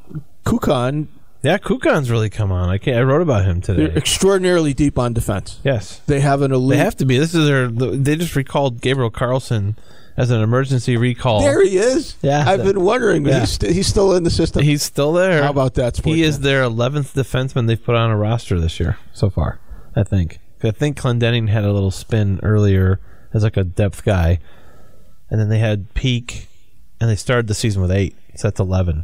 Kukan, 0.45 1.07
yeah, 1.43 1.57
Kukan's 1.57 2.09
really 2.09 2.29
come 2.29 2.51
on. 2.51 2.69
I 2.69 2.77
can't, 2.77 2.97
I 2.97 3.01
wrote 3.03 3.21
about 3.21 3.45
him 3.45 3.59
they're 3.59 3.75
today. 3.75 3.95
extraordinarily 3.97 4.73
deep 4.73 4.97
on 4.97 5.13
defense. 5.13 5.59
Yes, 5.63 5.99
They 6.07 6.19
have 6.21 6.41
an 6.41 6.51
elite. 6.51 6.77
they 6.77 6.83
have 6.83 6.95
to 6.97 7.05
be. 7.05 7.17
This 7.17 7.35
is 7.35 7.45
their. 7.47 7.67
They 7.67 8.15
just 8.15 8.35
recalled 8.35 8.81
Gabriel 8.81 9.11
Carlsson 9.11 9.75
as 10.15 10.29
an 10.29 10.41
emergency 10.41 10.95
recall. 10.95 11.41
there 11.41 11.63
he 11.63 11.77
is. 11.77 12.15
Yeah. 12.21 12.43
I've 12.47 12.63
been 12.63 12.81
wondering. 12.81 13.25
Yeah. 13.25 13.41
He's, 13.41 13.51
st- 13.51 13.73
he's 13.73 13.87
still 13.87 14.13
in 14.15 14.23
the 14.23 14.29
system. 14.29 14.61
He's 14.63 14.83
still 14.83 15.11
there. 15.13 15.43
How 15.43 15.49
about 15.49 15.73
that, 15.75 15.95
sport 15.97 16.15
He 16.15 16.23
is 16.23 16.39
their 16.41 16.63
eleventh 16.63 17.13
defenseman 17.15 17.67
they've 17.67 17.83
put 17.83 17.95
on 17.95 18.09
a 18.11 18.17
roster 18.17 18.59
this 18.59 18.79
year 18.79 18.97
so 19.13 19.29
far. 19.29 19.59
I 19.95 20.03
think. 20.03 20.39
I 20.63 20.71
think 20.71 20.97
Clendening 20.97 21.49
had 21.49 21.65
a 21.65 21.73
little 21.73 21.91
spin 21.91 22.39
earlier 22.41 23.01
as 23.33 23.43
like 23.43 23.57
a 23.57 23.65
depth 23.65 24.05
guy, 24.05 24.39
and 25.29 25.37
then 25.41 25.49
they 25.49 25.59
had 25.59 25.93
Peeke, 25.93 26.47
and 27.01 27.09
they 27.09 27.15
started 27.17 27.47
the 27.47 27.53
season 27.53 27.81
with 27.81 27.91
eight. 27.91 28.15
So 28.35 28.47
that's 28.47 28.59
eleven. 28.61 29.03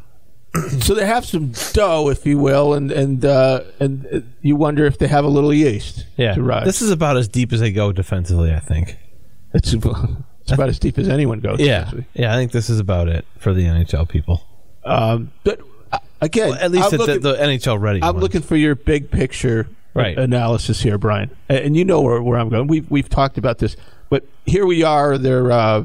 So 0.81 0.93
they 0.95 1.05
have 1.05 1.25
some 1.25 1.51
dough, 1.73 2.09
if 2.09 2.25
you 2.25 2.37
will, 2.39 2.73
and 2.73 2.91
and 2.91 3.23
uh, 3.23 3.61
and 3.79 4.33
you 4.41 4.55
wonder 4.55 4.85
if 4.85 4.97
they 4.97 5.07
have 5.07 5.23
a 5.23 5.27
little 5.27 5.53
yeast 5.53 6.05
Yeah, 6.17 6.33
to 6.35 6.41
ride. 6.43 6.65
this 6.65 6.81
is 6.81 6.89
about 6.91 7.17
as 7.17 7.27
deep 7.27 7.53
as 7.53 7.59
they 7.59 7.71
go 7.71 7.91
defensively. 7.91 8.51
I 8.53 8.59
think. 8.59 8.97
it's, 9.53 9.73
it's 9.73 10.51
about 10.51 10.69
as 10.69 10.79
deep 10.79 10.97
as 10.97 11.07
anyone 11.07 11.39
goes. 11.39 11.59
Yeah, 11.59 11.91
yeah. 12.13 12.33
I 12.33 12.37
think 12.37 12.51
this 12.51 12.69
is 12.69 12.79
about 12.79 13.07
it 13.07 13.25
for 13.37 13.53
the 13.53 13.63
NHL 13.65 14.07
people. 14.09 14.43
Um, 14.83 15.31
but 15.43 15.59
uh, 15.91 15.99
again, 16.21 16.53
At 16.57 16.71
least 16.71 16.93
I'm 16.93 17.01
at 17.01 17.21
the 17.21 17.35
NHL 17.35 17.79
ready. 17.79 18.01
I'm 18.01 18.15
ones. 18.15 18.23
looking 18.23 18.41
for 18.41 18.55
your 18.55 18.73
big 18.75 19.11
picture 19.11 19.67
Right. 19.93 20.17
analysis 20.17 20.81
here, 20.81 20.97
Brian, 20.97 21.29
and 21.49 21.75
you 21.75 21.83
know 21.85 22.01
where, 22.01 22.21
where 22.21 22.39
I'm 22.39 22.49
going. 22.49 22.67
We've 22.67 22.89
we've 22.89 23.09
talked 23.09 23.37
about 23.37 23.57
this, 23.59 23.75
but 24.09 24.23
here 24.45 24.65
we 24.65 24.83
are. 24.83 25.17
They're 25.17 25.51
uh, 25.51 25.83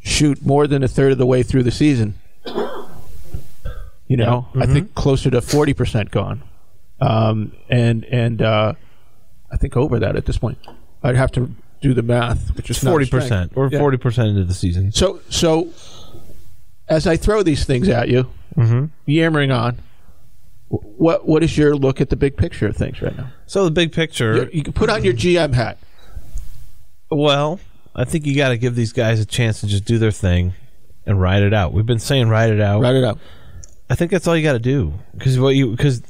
shoot 0.00 0.44
more 0.46 0.66
than 0.66 0.82
a 0.82 0.88
third 0.88 1.12
of 1.12 1.18
the 1.18 1.26
way 1.26 1.42
through 1.42 1.62
the 1.64 1.70
season. 1.72 2.14
You 4.12 4.18
know, 4.18 4.46
I 4.54 4.58
Mm-hmm. 4.58 4.72
think 4.74 4.94
closer 4.94 5.30
to 5.30 5.40
forty 5.40 5.72
percent 5.72 6.10
gone, 6.10 6.42
um, 7.00 7.52
and 7.70 8.04
and 8.04 8.42
uh, 8.42 8.74
I 9.50 9.56
think 9.56 9.74
over 9.76 9.98
that 10.00 10.16
at 10.16 10.26
this 10.26 10.36
point. 10.36 10.58
I'd 11.02 11.16
have 11.16 11.32
to 11.32 11.50
do 11.80 11.94
the 11.94 12.02
math, 12.02 12.54
which 12.56 12.68
is 12.68 12.78
forty 12.78 13.06
percent 13.06 13.52
or 13.56 13.70
Yeah. 13.72 13.78
forty 13.78 13.96
percent 13.96 14.28
into 14.28 14.44
the 14.44 14.52
season. 14.54 14.92
So 14.92 15.20
so, 15.30 15.68
as 16.88 17.06
I 17.06 17.16
throw 17.16 17.42
these 17.42 17.64
things 17.64 17.88
at 17.88 18.08
you, 18.08 18.28
Mm-hmm. 18.56 18.84
yammering 19.06 19.50
on, 19.50 19.78
what 20.68 21.26
what 21.26 21.42
is 21.42 21.56
your 21.56 21.74
look 21.74 22.02
at 22.02 22.10
the 22.10 22.16
big 22.16 22.36
picture 22.36 22.66
of 22.66 22.76
things 22.76 23.00
right 23.00 23.16
now? 23.16 23.28
So 23.46 23.64
the 23.64 23.70
big 23.70 23.92
picture. 23.92 24.34
You, 24.36 24.50
you 24.52 24.62
can 24.62 24.74
put 24.74 24.90
on 24.90 25.02
your 25.04 25.14
GM 25.14 25.54
hat. 25.54 25.78
Well, 27.10 27.60
I 27.96 28.04
think 28.04 28.26
you 28.26 28.36
got 28.36 28.50
to 28.50 28.58
give 28.58 28.74
these 28.74 28.92
guys 28.92 29.20
a 29.20 29.26
chance 29.26 29.60
to 29.62 29.66
just 29.66 29.84
do 29.86 29.98
their 29.98 30.10
thing 30.12 30.52
and 31.06 31.20
ride 31.20 31.42
it 31.42 31.52
out. 31.54 31.72
We've 31.72 31.86
been 31.86 31.98
saying 31.98 32.28
ride 32.28 32.50
it 32.50 32.60
out. 32.60 32.80
Ride 32.82 32.96
it 32.96 33.04
up. 33.04 33.18
I 33.92 33.94
think 33.94 34.10
that's 34.10 34.26
all 34.26 34.34
you 34.34 34.42
got 34.42 34.54
to 34.54 34.58
do 34.58 34.94
because 35.12 35.38
what 35.38 35.54
you 35.54 35.70
because 35.70 36.00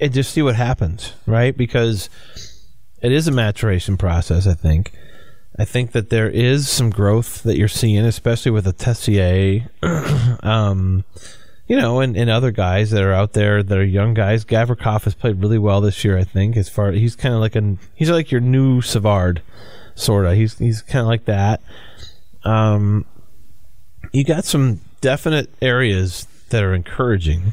and 0.00 0.14
just 0.14 0.32
see 0.32 0.40
what 0.40 0.56
happens, 0.56 1.12
right? 1.26 1.54
Because 1.54 2.08
it 3.02 3.12
is 3.12 3.28
a 3.28 3.30
maturation 3.30 3.98
process. 3.98 4.46
I 4.46 4.54
think. 4.54 4.92
I 5.58 5.66
think 5.66 5.92
that 5.92 6.08
there 6.08 6.30
is 6.30 6.70
some 6.70 6.88
growth 6.88 7.42
that 7.42 7.58
you're 7.58 7.68
seeing, 7.68 8.02
especially 8.06 8.50
with 8.50 8.64
the 8.64 8.72
Texier, 8.72 9.68
um, 10.42 11.04
you 11.66 11.76
know, 11.76 12.00
and, 12.00 12.16
and 12.16 12.30
other 12.30 12.50
guys 12.50 12.90
that 12.92 13.02
are 13.02 13.12
out 13.12 13.34
there 13.34 13.62
that 13.62 13.76
are 13.76 13.84
young 13.84 14.14
guys. 14.14 14.46
Gavrikov 14.46 15.04
has 15.04 15.12
played 15.12 15.42
really 15.42 15.58
well 15.58 15.82
this 15.82 16.02
year. 16.06 16.16
I 16.16 16.24
think 16.24 16.56
as 16.56 16.70
far 16.70 16.92
he's 16.92 17.14
kind 17.14 17.34
of 17.34 17.42
like 17.42 17.56
an 17.56 17.78
he's 17.94 18.08
like 18.08 18.30
your 18.30 18.40
new 18.40 18.80
Savard, 18.80 19.42
sort 19.94 20.24
of. 20.24 20.32
He's 20.32 20.56
he's 20.56 20.80
kind 20.80 21.02
of 21.02 21.08
like 21.08 21.26
that. 21.26 21.60
Um, 22.42 23.04
you 24.12 24.24
got 24.24 24.46
some 24.46 24.80
definite 25.02 25.50
areas 25.60 26.26
that 26.52 26.62
are 26.62 26.72
encouraging. 26.74 27.52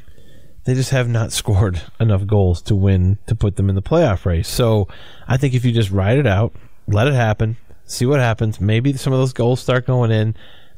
They 0.66 0.76
just 0.76 0.92
have 0.92 1.10
not 1.10 1.32
scored 1.42 1.82
enough 2.00 2.26
goals 2.28 2.62
to 2.64 2.76
win 2.76 3.18
to 3.28 3.36
put 3.36 3.56
them 3.56 3.70
in 3.70 3.76
the 3.76 3.82
playoff 3.82 4.26
race. 4.26 4.48
So 4.48 4.88
I 5.28 5.38
think 5.38 5.54
if 5.56 5.66
you 5.66 5.72
just 5.72 5.90
ride 5.92 6.20
it 6.20 6.28
out, 6.28 6.54
let 6.88 7.08
it 7.08 7.14
happen, 7.14 7.58
see 7.86 8.06
what 8.06 8.20
happens. 8.20 8.62
Maybe 8.62 8.94
some 8.94 9.12
of 9.14 9.20
those 9.20 9.34
goals 9.34 9.60
start 9.60 9.88
going 9.88 10.12
in. 10.12 10.36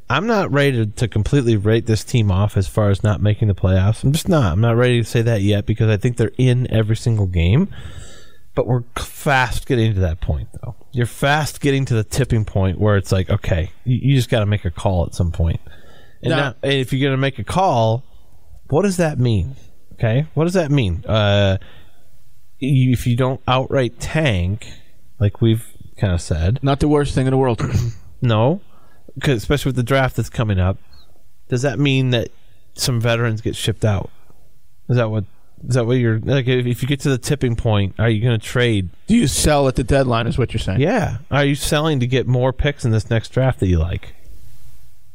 I'm 0.10 0.28
not 0.28 0.52
ready 0.52 0.74
to, 0.74 0.86
to 0.88 1.08
completely 1.08 1.56
rate 1.56 1.86
this 1.86 2.04
team 2.04 2.32
off 2.32 2.58
as 2.58 2.68
far 2.68 2.90
as 2.90 3.02
not 3.02 3.22
making 3.22 3.48
the 3.48 3.54
playoffs. 3.56 4.04
I'm 4.04 4.12
just 4.12 4.28
not. 4.28 4.52
I'm 4.52 4.60
not 4.60 4.76
ready 4.76 5.02
to 5.02 5.08
say 5.10 5.22
that 5.22 5.42
yet 5.42 5.66
because 5.66 5.90
I 5.90 5.96
think 5.96 6.18
they're 6.18 6.32
in 6.38 6.70
every 6.72 6.98
single 6.98 7.28
game. 7.28 7.70
But 8.54 8.68
we're 8.68 8.84
fast 8.98 9.66
getting 9.66 9.94
to 9.94 10.02
that 10.02 10.20
point, 10.20 10.50
though. 10.62 10.76
You're 10.92 11.06
fast 11.06 11.62
getting 11.62 11.86
to 11.86 11.94
the 11.94 12.04
tipping 12.04 12.44
point 12.44 12.78
where 12.78 12.98
it's 12.98 13.14
like, 13.14 13.30
okay, 13.30 13.72
you, 13.86 14.00
you 14.10 14.16
just 14.18 14.30
got 14.30 14.42
to 14.42 14.46
make 14.46 14.66
a 14.66 14.72
call 14.72 15.06
at 15.06 15.16
some 15.16 15.32
point. 15.32 15.62
And, 16.22 16.32
Now- 16.32 16.38
now, 16.38 16.56
and 16.64 16.74
if 16.74 16.92
you're 16.92 17.00
going 17.00 17.14
to 17.14 17.22
make 17.22 17.40
a 17.40 17.46
call, 17.46 18.04
what 18.72 18.84
does 18.84 18.98
that 18.98 19.20
mean? 19.20 19.56
Okay, 19.94 20.26
what 20.34 20.46
does 20.46 20.54
that 20.54 20.72
mean? 20.72 21.04
Uh, 21.08 21.58
if 22.60 23.06
you 23.06 23.16
don't 23.16 23.42
outright 23.48 24.00
tank, 24.00 24.68
like 25.20 25.42
we've 25.42 25.66
kind 25.98 26.14
of 26.14 26.22
said, 26.22 26.60
Not 26.64 26.80
the 26.80 26.88
worst 26.88 27.14
thing 27.14 27.28
in 27.28 27.32
the 27.32 27.38
world. 27.38 27.62
no, 28.22 28.62
'cause 29.20 29.38
especially 29.38 29.70
with 29.70 29.76
the 29.76 29.84
draft 29.84 30.16
that's 30.16 30.30
coming 30.30 30.60
up, 30.60 30.78
does 31.50 31.62
that 31.64 31.78
mean 31.80 32.10
that 32.12 32.30
some 32.74 33.00
veterans 33.02 33.42
get 33.42 33.56
shipped 33.56 33.86
out? 33.86 34.10
Is 34.90 34.96
that 34.98 35.12
what? 35.12 35.26
Is 35.68 35.76
that 35.76 35.86
what 35.86 35.94
you're 35.94 36.20
like? 36.20 36.48
If 36.48 36.66
if 36.66 36.82
you 36.82 36.88
get 36.88 37.02
to 37.02 37.10
the 37.10 37.18
tipping 37.20 37.56
point, 37.56 37.96
are 38.00 38.10
you 38.10 38.22
going 38.22 38.40
to 38.40 38.44
trade? 38.44 38.90
Do 39.08 39.16
you 39.16 39.28
sell 39.28 39.68
at 39.68 39.76
the 39.76 39.84
deadline? 39.84 40.26
Is 40.26 40.38
what 40.38 40.54
you're 40.54 40.60
saying? 40.60 40.80
Yeah, 40.82 41.18
are 41.30 41.46
you 41.46 41.54
selling 41.56 42.00
to 42.00 42.08
get 42.08 42.26
more 42.28 42.52
picks 42.52 42.84
in 42.86 42.92
this 42.92 43.10
next 43.10 43.30
draft 43.30 43.60
that 43.60 43.68
you 43.68 43.78
like, 43.78 44.16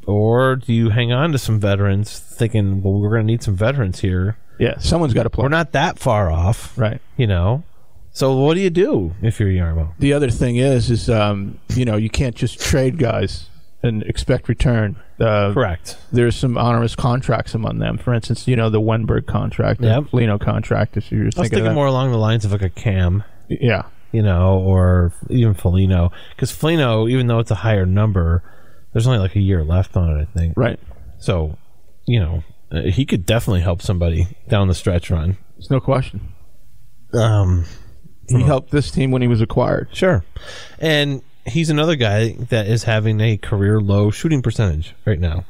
or 0.07 0.57
do 0.57 0.73
you 0.73 0.91
hang 0.91 1.13
on 1.13 1.33
to 1.33 1.39
some 1.39 1.61
veterans, 1.61 2.19
thinking, 2.19 2.83
well, 2.83 2.95
we're 2.95 3.11
going 3.11 3.23
to 3.23 3.27
need 3.27 3.43
some 3.43 3.57
veterans 3.57 4.01
here? 4.01 4.37
Yeah. 4.59 4.79
Someone's 4.79 5.15
got 5.15 5.25
to 5.25 5.31
play. 5.31 5.43
We're 5.43 5.49
not 5.49 5.73
that 5.73 5.99
far 5.99 6.31
off, 6.31 6.77
right. 6.79 7.01
you 7.17 7.27
know. 7.27 7.65
So 8.13 8.35
what 8.35 8.55
do 8.55 8.61
you 8.61 8.71
do 8.71 9.15
if 9.21 9.39
you're 9.39 9.51
Jarmo? 9.51 9.93
The 9.99 10.15
other 10.15 10.31
thing 10.31 10.57
is, 10.57 10.91
is 10.91 11.11
um, 11.11 11.59
you 11.75 11.85
know, 11.85 11.97
you 11.97 12.09
can't 12.09 12.35
just 12.35 12.59
trade 12.59 12.99
guys 12.99 13.51
and 13.83 14.03
expect 14.05 14.49
return. 14.49 14.97
Uh, 15.21 15.53
Correct. 15.53 15.99
There's 16.13 16.35
some 16.35 16.57
onerous 16.57 16.95
contracts 16.95 17.55
among 17.55 17.79
them. 17.79 17.99
For 17.99 18.15
instance, 18.15 18.49
you 18.49 18.57
know, 18.57 18.71
the 18.71 18.81
Wennberg 18.81 19.27
contract, 19.27 19.81
the 19.83 19.89
Yep. 19.89 20.13
Lino 20.13 20.39
contract. 20.39 20.97
If 20.97 21.13
you're 21.13 21.23
I 21.23 21.27
was 21.27 21.35
thinking 21.35 21.51
thinking 21.51 21.67
of 21.67 21.71
that. 21.73 21.75
more 21.75 21.87
along 21.87 22.11
the 22.11 22.19
lines 22.19 22.47
of 22.47 22.53
like 22.53 22.63
a 22.63 22.71
Cam, 22.71 23.23
yeah. 23.49 23.83
you 24.13 24.23
know, 24.23 24.59
or 24.61 25.13
even 25.29 25.53
Foligno, 25.53 26.11
because 26.31 26.51
Foligno, 26.51 27.09
even 27.09 27.27
though 27.27 27.39
it's 27.39 27.51
a 27.51 27.57
higher 27.57 27.85
number, 27.85 28.43
there's 28.97 29.07
only 29.07 29.19
like 29.19 29.37
a 29.37 29.41
year 29.41 29.63
left 29.63 29.95
on 29.95 30.17
it, 30.17 30.23
I 30.23 30.25
think. 30.25 30.55
Right. 30.57 30.81
So, 31.19 31.59
you 32.07 32.19
know, 32.19 32.45
uh, 32.73 32.81
he 32.85 33.05
could 33.05 33.27
definitely 33.27 33.61
help 33.61 33.83
somebody 33.83 34.27
down 34.49 34.69
the 34.69 34.75
stretch 34.75 35.11
run. 35.11 35.37
There's 35.55 35.71
no 35.71 35.81
question. 35.81 36.33
Um, 37.13 37.67
He 38.27 38.41
helped 38.41 38.71
this 38.71 38.91
team 38.91 39.11
when 39.11 39.21
he 39.21 39.29
was 39.29 39.43
acquired. 39.43 39.89
Sure. 39.93 40.25
And 40.79 41.21
he's 41.45 41.69
another 41.69 41.95
guy 41.95 42.37
that 42.49 42.69
is 42.69 42.85
having 42.85 43.21
a 43.21 43.37
career 43.37 43.83
low 43.83 44.11
shooting 44.11 44.41
percentage 44.41 44.95
right 45.05 45.21
now. 45.21 45.45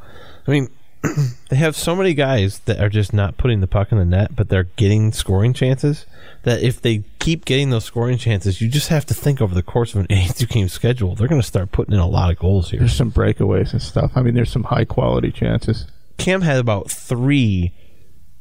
I 0.44 0.50
mean, 0.50 0.68
they 1.50 1.56
have 1.56 1.76
so 1.76 1.94
many 1.94 2.14
guys 2.14 2.60
that 2.60 2.80
are 2.80 2.88
just 2.88 3.12
not 3.12 3.36
putting 3.36 3.60
the 3.60 3.66
puck 3.66 3.92
in 3.92 3.98
the 3.98 4.04
net, 4.04 4.34
but 4.34 4.48
they're 4.48 4.64
getting 4.76 5.12
scoring 5.12 5.52
chances. 5.52 6.06
That 6.44 6.62
if 6.62 6.80
they 6.80 7.04
keep 7.18 7.44
getting 7.44 7.70
those 7.70 7.84
scoring 7.84 8.18
chances, 8.18 8.60
you 8.60 8.68
just 8.68 8.88
have 8.88 9.04
to 9.06 9.14
think 9.14 9.40
over 9.40 9.54
the 9.54 9.62
course 9.62 9.94
of 9.94 10.00
an 10.00 10.06
82 10.10 10.46
game 10.46 10.68
schedule, 10.68 11.14
they're 11.14 11.28
going 11.28 11.40
to 11.40 11.46
start 11.46 11.72
putting 11.72 11.94
in 11.94 12.00
a 12.00 12.06
lot 12.06 12.30
of 12.30 12.38
goals 12.38 12.70
here. 12.70 12.80
There's 12.80 12.94
some 12.94 13.10
breakaways 13.10 13.72
and 13.72 13.82
stuff. 13.82 14.12
I 14.14 14.22
mean, 14.22 14.34
there's 14.34 14.52
some 14.52 14.64
high 14.64 14.84
quality 14.84 15.32
chances. 15.32 15.86
Cam 16.18 16.42
had 16.42 16.58
about 16.58 16.90
three 16.90 17.72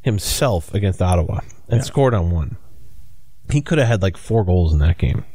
himself 0.01 0.73
against 0.73 1.01
Ottawa 1.01 1.39
and 1.67 1.84
scored 1.84 2.13
on 2.13 2.32
one. 2.32 2.58
He 3.51 3.62
could 3.62 3.78
have 3.80 3.88
had 3.88 4.01
like 4.01 4.17
four 4.17 4.43
goals 4.43 4.71
in 4.71 4.80
that 4.80 4.97
game. 4.97 5.25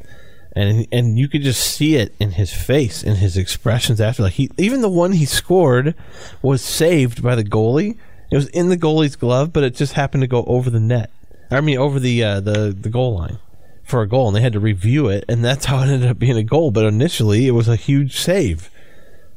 And 0.54 0.86
and 0.90 1.18
you 1.18 1.28
could 1.28 1.42
just 1.42 1.62
see 1.62 1.94
it 1.96 2.14
in 2.18 2.32
his 2.32 2.52
face, 2.52 3.02
in 3.02 3.16
his 3.16 3.36
expressions 3.36 4.00
after. 4.00 4.24
Like 4.24 4.32
he, 4.34 4.50
even 4.58 4.80
the 4.80 4.88
one 4.88 5.12
he 5.12 5.24
scored 5.24 5.94
was 6.42 6.60
saved 6.62 7.22
by 7.22 7.34
the 7.34 7.44
goalie. 7.44 7.96
It 8.30 8.36
was 8.36 8.48
in 8.48 8.68
the 8.68 8.76
goalie's 8.76 9.16
glove, 9.16 9.52
but 9.52 9.62
it 9.62 9.74
just 9.74 9.92
happened 9.94 10.22
to 10.22 10.26
go 10.28 10.44
over 10.44 10.70
the 10.70 10.80
net. 10.80 11.10
I 11.50 11.60
mean, 11.60 11.78
over 11.78 12.00
the 12.00 12.22
uh, 12.22 12.40
the 12.40 12.76
the 12.78 12.88
goal 12.88 13.14
line 13.14 13.38
for 13.84 14.02
a 14.02 14.08
goal, 14.08 14.28
and 14.28 14.36
they 14.36 14.40
had 14.40 14.52
to 14.54 14.60
review 14.60 15.08
it, 15.08 15.24
and 15.28 15.44
that's 15.44 15.64
how 15.66 15.78
it 15.78 15.88
ended 15.88 16.10
up 16.10 16.18
being 16.18 16.36
a 16.36 16.42
goal. 16.42 16.70
But 16.70 16.84
initially, 16.84 17.46
it 17.46 17.52
was 17.52 17.68
a 17.68 17.76
huge 17.76 18.16
save. 18.18 18.70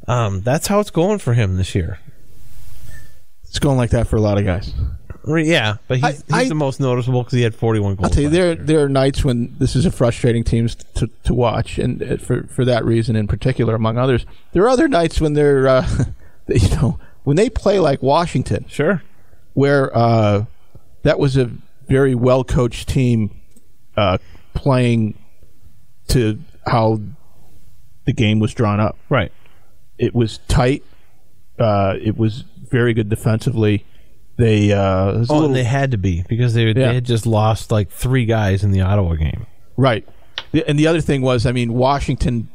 Um, 0.08 0.41
that's 0.41 0.67
how 0.67 0.80
it's 0.80 0.91
going 0.91 1.19
for 1.19 1.34
him 1.34 1.58
this 1.58 1.76
year. 1.76 1.99
It's 3.43 3.60
going 3.60 3.78
like 3.78 3.91
that 3.91 4.08
for 4.08 4.15
a 4.15 4.21
lot 4.21 4.38
of 4.38 4.45
guys. 4.45 4.73
Yeah, 5.26 5.78
but 5.88 5.98
he's, 5.98 6.04
I- 6.04 6.12
he's 6.12 6.24
I- 6.34 6.48
the 6.50 6.56
most 6.56 6.80
noticeable 6.80 7.24
because 7.24 7.34
he 7.38 7.44
had 7.44 7.56
41 7.56 7.96
goals. 7.96 8.04
I'll 8.06 8.10
tell 8.10 8.24
you, 8.24 8.30
there 8.30 8.48
year. 8.48 8.56
there 8.56 8.84
are 8.84 8.90
nights 8.90 9.24
when 9.24 9.56
this 9.58 9.76
is 9.76 9.86
a 9.86 9.92
frustrating 9.92 10.44
team 10.44 10.68
to 10.96 11.10
to 11.24 11.34
watch, 11.34 11.78
and 11.80 12.02
uh, 12.04 12.18
for 12.18 12.44
for 12.48 12.66
that 12.66 12.84
reason 12.84 13.16
in 13.16 13.28
particular, 13.28 13.76
among 13.76 13.98
others, 13.98 14.26
there 14.52 14.64
are 14.64 14.70
other 14.70 14.88
nights 14.88 15.22
when 15.22 15.34
they're, 15.34 15.68
uh, 15.68 15.88
you 16.48 16.70
know, 16.76 17.00
when 17.24 17.38
they 17.38 17.50
play 17.50 17.80
like 17.80 18.02
Washington, 18.04 18.66
Sure. 18.68 19.02
where 19.54 19.96
uh, 19.98 20.46
that 21.04 21.20
was 21.20 21.38
a 21.38 21.50
very 21.88 22.16
well 22.16 22.44
coached 22.44 22.90
team 22.90 23.32
uh, 23.96 24.18
playing 24.54 25.18
to 26.10 26.40
how 26.68 27.00
the 28.06 28.14
game 28.14 28.40
was 28.40 28.54
drawn 28.54 28.80
up. 28.80 28.98
Right. 29.10 29.32
It 29.98 30.14
was 30.14 30.40
tight. 30.50 30.84
Uh, 31.58 31.96
it 32.02 32.18
was 32.18 32.44
very 32.70 32.94
good 32.94 33.08
defensively. 33.10 33.86
They 34.38 34.72
uh, 34.72 35.12
it 35.12 35.19
was 35.19 35.30
a 35.30 35.34
Oh, 35.34 35.36
little- 35.36 35.48
and 35.50 35.56
they 35.56 35.63
had 35.63 35.91
to 35.91 35.98
be 35.98 36.24
because 36.28 36.54
they, 36.54 36.65
Yeah. 36.67 36.74
they 36.74 36.96
had 36.96 37.06
just 37.06 37.26
lost 37.26 37.72
like 37.72 37.89
three 37.89 38.26
guys 38.26 38.63
in 38.63 38.72
the 38.72 38.82
Ottawa 38.82 39.13
game. 39.15 39.46
Right. 39.78 40.08
And 40.67 40.78
the 40.78 40.88
other 40.88 41.02
thing 41.02 41.22
was, 41.22 41.46
I 41.46 41.52
mean, 41.52 41.74
Washington 41.74 42.48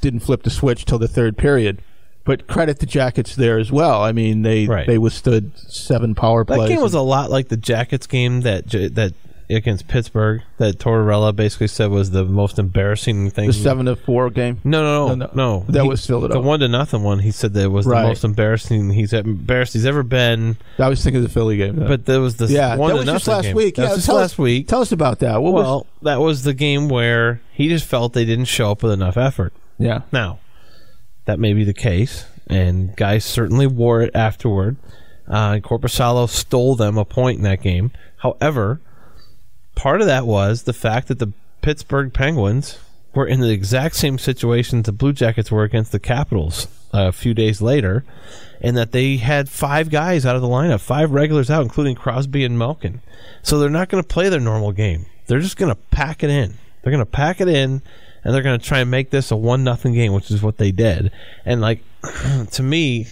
didn't 0.00 0.20
flip 0.20 0.42
the 0.44 0.50
switch 0.50 0.84
till 0.84 0.98
the 0.98 1.08
third 1.08 1.36
period, 1.36 1.82
but 2.24 2.46
credit 2.46 2.78
the 2.78 2.86
Jackets 2.86 3.34
there 3.34 3.58
as 3.58 3.72
well. 3.72 4.02
I 4.02 4.12
mean, 4.12 4.42
they 4.42 4.66
Right. 4.66 4.86
they 4.86 4.98
withstood 4.98 5.50
seven 5.56 6.14
power 6.14 6.44
plays. 6.44 6.60
That 6.60 6.68
game 6.68 6.80
was 6.82 6.94
a 6.94 7.00
lot 7.00 7.30
like 7.30 7.48
the 7.48 7.56
Jackets 7.56 8.06
game 8.06 8.42
that 8.42 8.68
that 8.70 9.14
against 9.50 9.88
Pittsburgh 9.88 10.42
that 10.58 10.78
Tortorella 10.78 11.34
basically 11.34 11.68
said 11.68 11.90
was 11.90 12.10
the 12.10 12.24
most 12.24 12.58
embarrassing 12.58 13.30
thing. 13.30 13.46
The 13.46 13.52
seven 13.54 13.86
to 13.86 13.96
four 13.96 14.28
game. 14.30 14.60
no, 14.64 14.82
no, 14.82 15.08
no, 15.08 15.14
No, 15.14 15.30
no. 15.34 15.64
That 15.68 15.82
He- 15.84 15.88
was 15.88 16.04
Philadelphia. 16.06 16.42
The 16.42 16.46
one 16.46 16.60
to 16.60 16.68
nothing 16.68 17.02
one. 17.02 17.20
He 17.20 17.30
said 17.30 17.54
that 17.54 17.70
was 17.70 17.86
Right. 17.86 18.02
the 18.02 18.08
most 18.08 18.24
embarrassing 18.24 18.90
he's 18.90 19.12
embarrassed 19.12 19.72
he's 19.72 19.86
ever 19.86 20.02
been. 20.02 20.56
I 20.78 20.88
was 20.88 21.02
thinking 21.02 21.18
of 21.18 21.22
the 21.22 21.32
Philly 21.32 21.56
game. 21.56 21.76
though. 21.76 21.88
But 21.88 22.04
there 22.04 22.20
was 22.20 22.36
the 22.36 22.46
yeah, 22.46 22.76
one 22.76 22.90
that 22.90 22.96
was 22.96 23.06
nothing 23.06 23.16
just 23.16 23.28
last 23.28 23.42
game. 23.44 23.56
week. 23.56 23.76
That 23.76 23.82
yeah, 23.82 23.88
was 23.88 23.96
just 23.98 24.06
tell 24.06 24.16
last 24.16 24.32
us, 24.32 24.38
week. 24.38 24.68
Tell 24.68 24.80
us 24.82 24.92
about 24.92 25.20
that. 25.20 25.40
What 25.42 25.54
well, 25.54 25.86
that 26.02 26.20
was 26.20 26.42
the 26.42 26.54
game 26.54 26.88
where 26.88 27.40
he 27.52 27.68
just 27.68 27.86
felt 27.86 28.12
they 28.12 28.24
didn't 28.26 28.46
show 28.46 28.70
up 28.72 28.82
with 28.82 28.92
enough 28.92 29.16
effort. 29.16 29.52
Yeah. 29.78 30.02
Now, 30.12 30.40
that 31.24 31.38
may 31.38 31.52
be 31.54 31.64
the 31.64 31.74
case, 31.74 32.26
and 32.48 32.94
guys 32.96 33.24
certainly 33.24 33.66
wore 33.66 34.02
it 34.02 34.10
afterward. 34.14 34.76
Uh, 35.26 35.56
Korpisalo 35.56 36.28
stole 36.28 36.74
them 36.74 36.96
a 36.96 37.04
point 37.04 37.36
in 37.38 37.44
that 37.44 37.62
game. 37.62 37.90
However, 38.18 38.80
part 39.78 40.00
of 40.00 40.08
that 40.08 40.26
was 40.26 40.64
the 40.64 40.72
fact 40.72 41.06
that 41.06 41.20
the 41.20 41.32
Pittsburgh 41.62 42.12
Penguins 42.12 42.78
were 43.14 43.26
in 43.26 43.40
the 43.40 43.50
exact 43.50 43.94
same 43.94 44.18
situation 44.18 44.82
the 44.82 44.90
Blue 44.92 45.12
Jackets 45.12 45.52
were 45.52 45.62
against 45.62 45.92
the 45.92 46.00
Capitals 46.00 46.66
uh, 46.92 47.08
a 47.08 47.12
few 47.12 47.32
days 47.32 47.62
later, 47.62 48.04
and 48.60 48.76
that 48.76 48.90
they 48.90 49.18
had 49.18 49.48
five 49.48 49.88
guys 49.88 50.26
out 50.26 50.34
of 50.34 50.42
the 50.42 50.48
lineup, 50.48 50.80
five 50.80 51.12
regulars 51.12 51.48
out, 51.48 51.62
including 51.62 51.94
Crosby 51.94 52.44
and 52.44 52.58
Malkin. 52.58 53.02
So 53.42 53.58
they're 53.58 53.70
not 53.70 53.88
going 53.88 54.02
to 54.02 54.08
play 54.08 54.28
their 54.28 54.40
normal 54.40 54.72
game. 54.72 55.06
They're 55.28 55.38
just 55.38 55.56
going 55.56 55.72
to 55.72 55.80
pack 55.92 56.24
it 56.24 56.30
in. 56.30 56.54
They're 56.82 56.92
going 56.92 57.04
to 57.04 57.06
pack 57.06 57.40
it 57.40 57.48
in, 57.48 57.80
and 58.24 58.34
they're 58.34 58.42
going 58.42 58.58
to 58.58 58.66
try 58.66 58.80
and 58.80 58.90
make 58.90 59.10
this 59.10 59.30
a 59.30 59.36
one 59.36 59.62
nothing 59.62 59.94
game, 59.94 60.12
which 60.12 60.32
is 60.32 60.42
what 60.42 60.58
they 60.58 60.72
did. 60.72 61.12
And 61.44 61.60
like 61.60 61.84
to 62.50 62.62
me, 62.64 63.06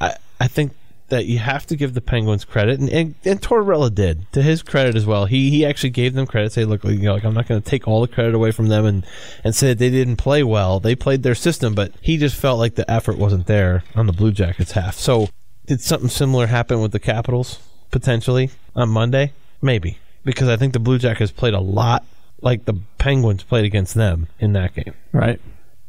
I 0.00 0.16
I 0.40 0.48
think 0.48 0.72
that 1.08 1.26
you 1.26 1.38
have 1.38 1.66
to 1.66 1.76
give 1.76 1.94
the 1.94 2.00
Penguins 2.00 2.44
credit, 2.44 2.80
and, 2.80 2.90
and, 2.90 3.14
and 3.24 3.40
Tortorella 3.40 3.94
did 3.94 4.30
to 4.32 4.42
his 4.42 4.62
credit 4.62 4.96
as 4.96 5.06
well. 5.06 5.26
He 5.26 5.50
he 5.50 5.64
actually 5.64 5.90
gave 5.90 6.14
them 6.14 6.26
credit. 6.26 6.52
Say, 6.52 6.64
look, 6.64 6.84
you 6.84 6.98
know, 6.98 7.14
like 7.14 7.24
I'm 7.24 7.34
not 7.34 7.46
going 7.46 7.60
to 7.60 7.68
take 7.68 7.86
all 7.86 8.00
the 8.00 8.08
credit 8.08 8.34
away 8.34 8.50
from 8.50 8.68
them, 8.68 8.84
and 8.84 9.06
and 9.44 9.54
say 9.54 9.68
that 9.68 9.78
they 9.78 9.90
didn't 9.90 10.16
play 10.16 10.42
well. 10.42 10.80
They 10.80 10.94
played 10.94 11.22
their 11.22 11.34
system, 11.34 11.74
but 11.74 11.92
he 12.00 12.16
just 12.16 12.36
felt 12.36 12.58
like 12.58 12.74
the 12.74 12.90
effort 12.90 13.18
wasn't 13.18 13.46
there 13.46 13.84
on 13.94 14.06
the 14.06 14.12
Blue 14.12 14.32
Jackets 14.32 14.72
half. 14.72 14.96
So, 14.96 15.28
did 15.66 15.80
something 15.80 16.10
similar 16.10 16.46
happen 16.46 16.80
with 16.80 16.92
the 16.92 17.00
Capitals 17.00 17.60
potentially 17.90 18.50
on 18.74 18.88
Monday? 18.88 19.32
Maybe 19.62 19.98
because 20.24 20.48
I 20.48 20.56
think 20.56 20.72
the 20.72 20.80
Blue 20.80 20.98
Jackets 20.98 21.30
played 21.30 21.54
a 21.54 21.60
lot 21.60 22.04
like 22.42 22.64
the 22.64 22.74
Penguins 22.98 23.42
played 23.42 23.64
against 23.64 23.94
them 23.94 24.28
in 24.38 24.52
that 24.52 24.74
game. 24.74 24.92
Right. 25.12 25.40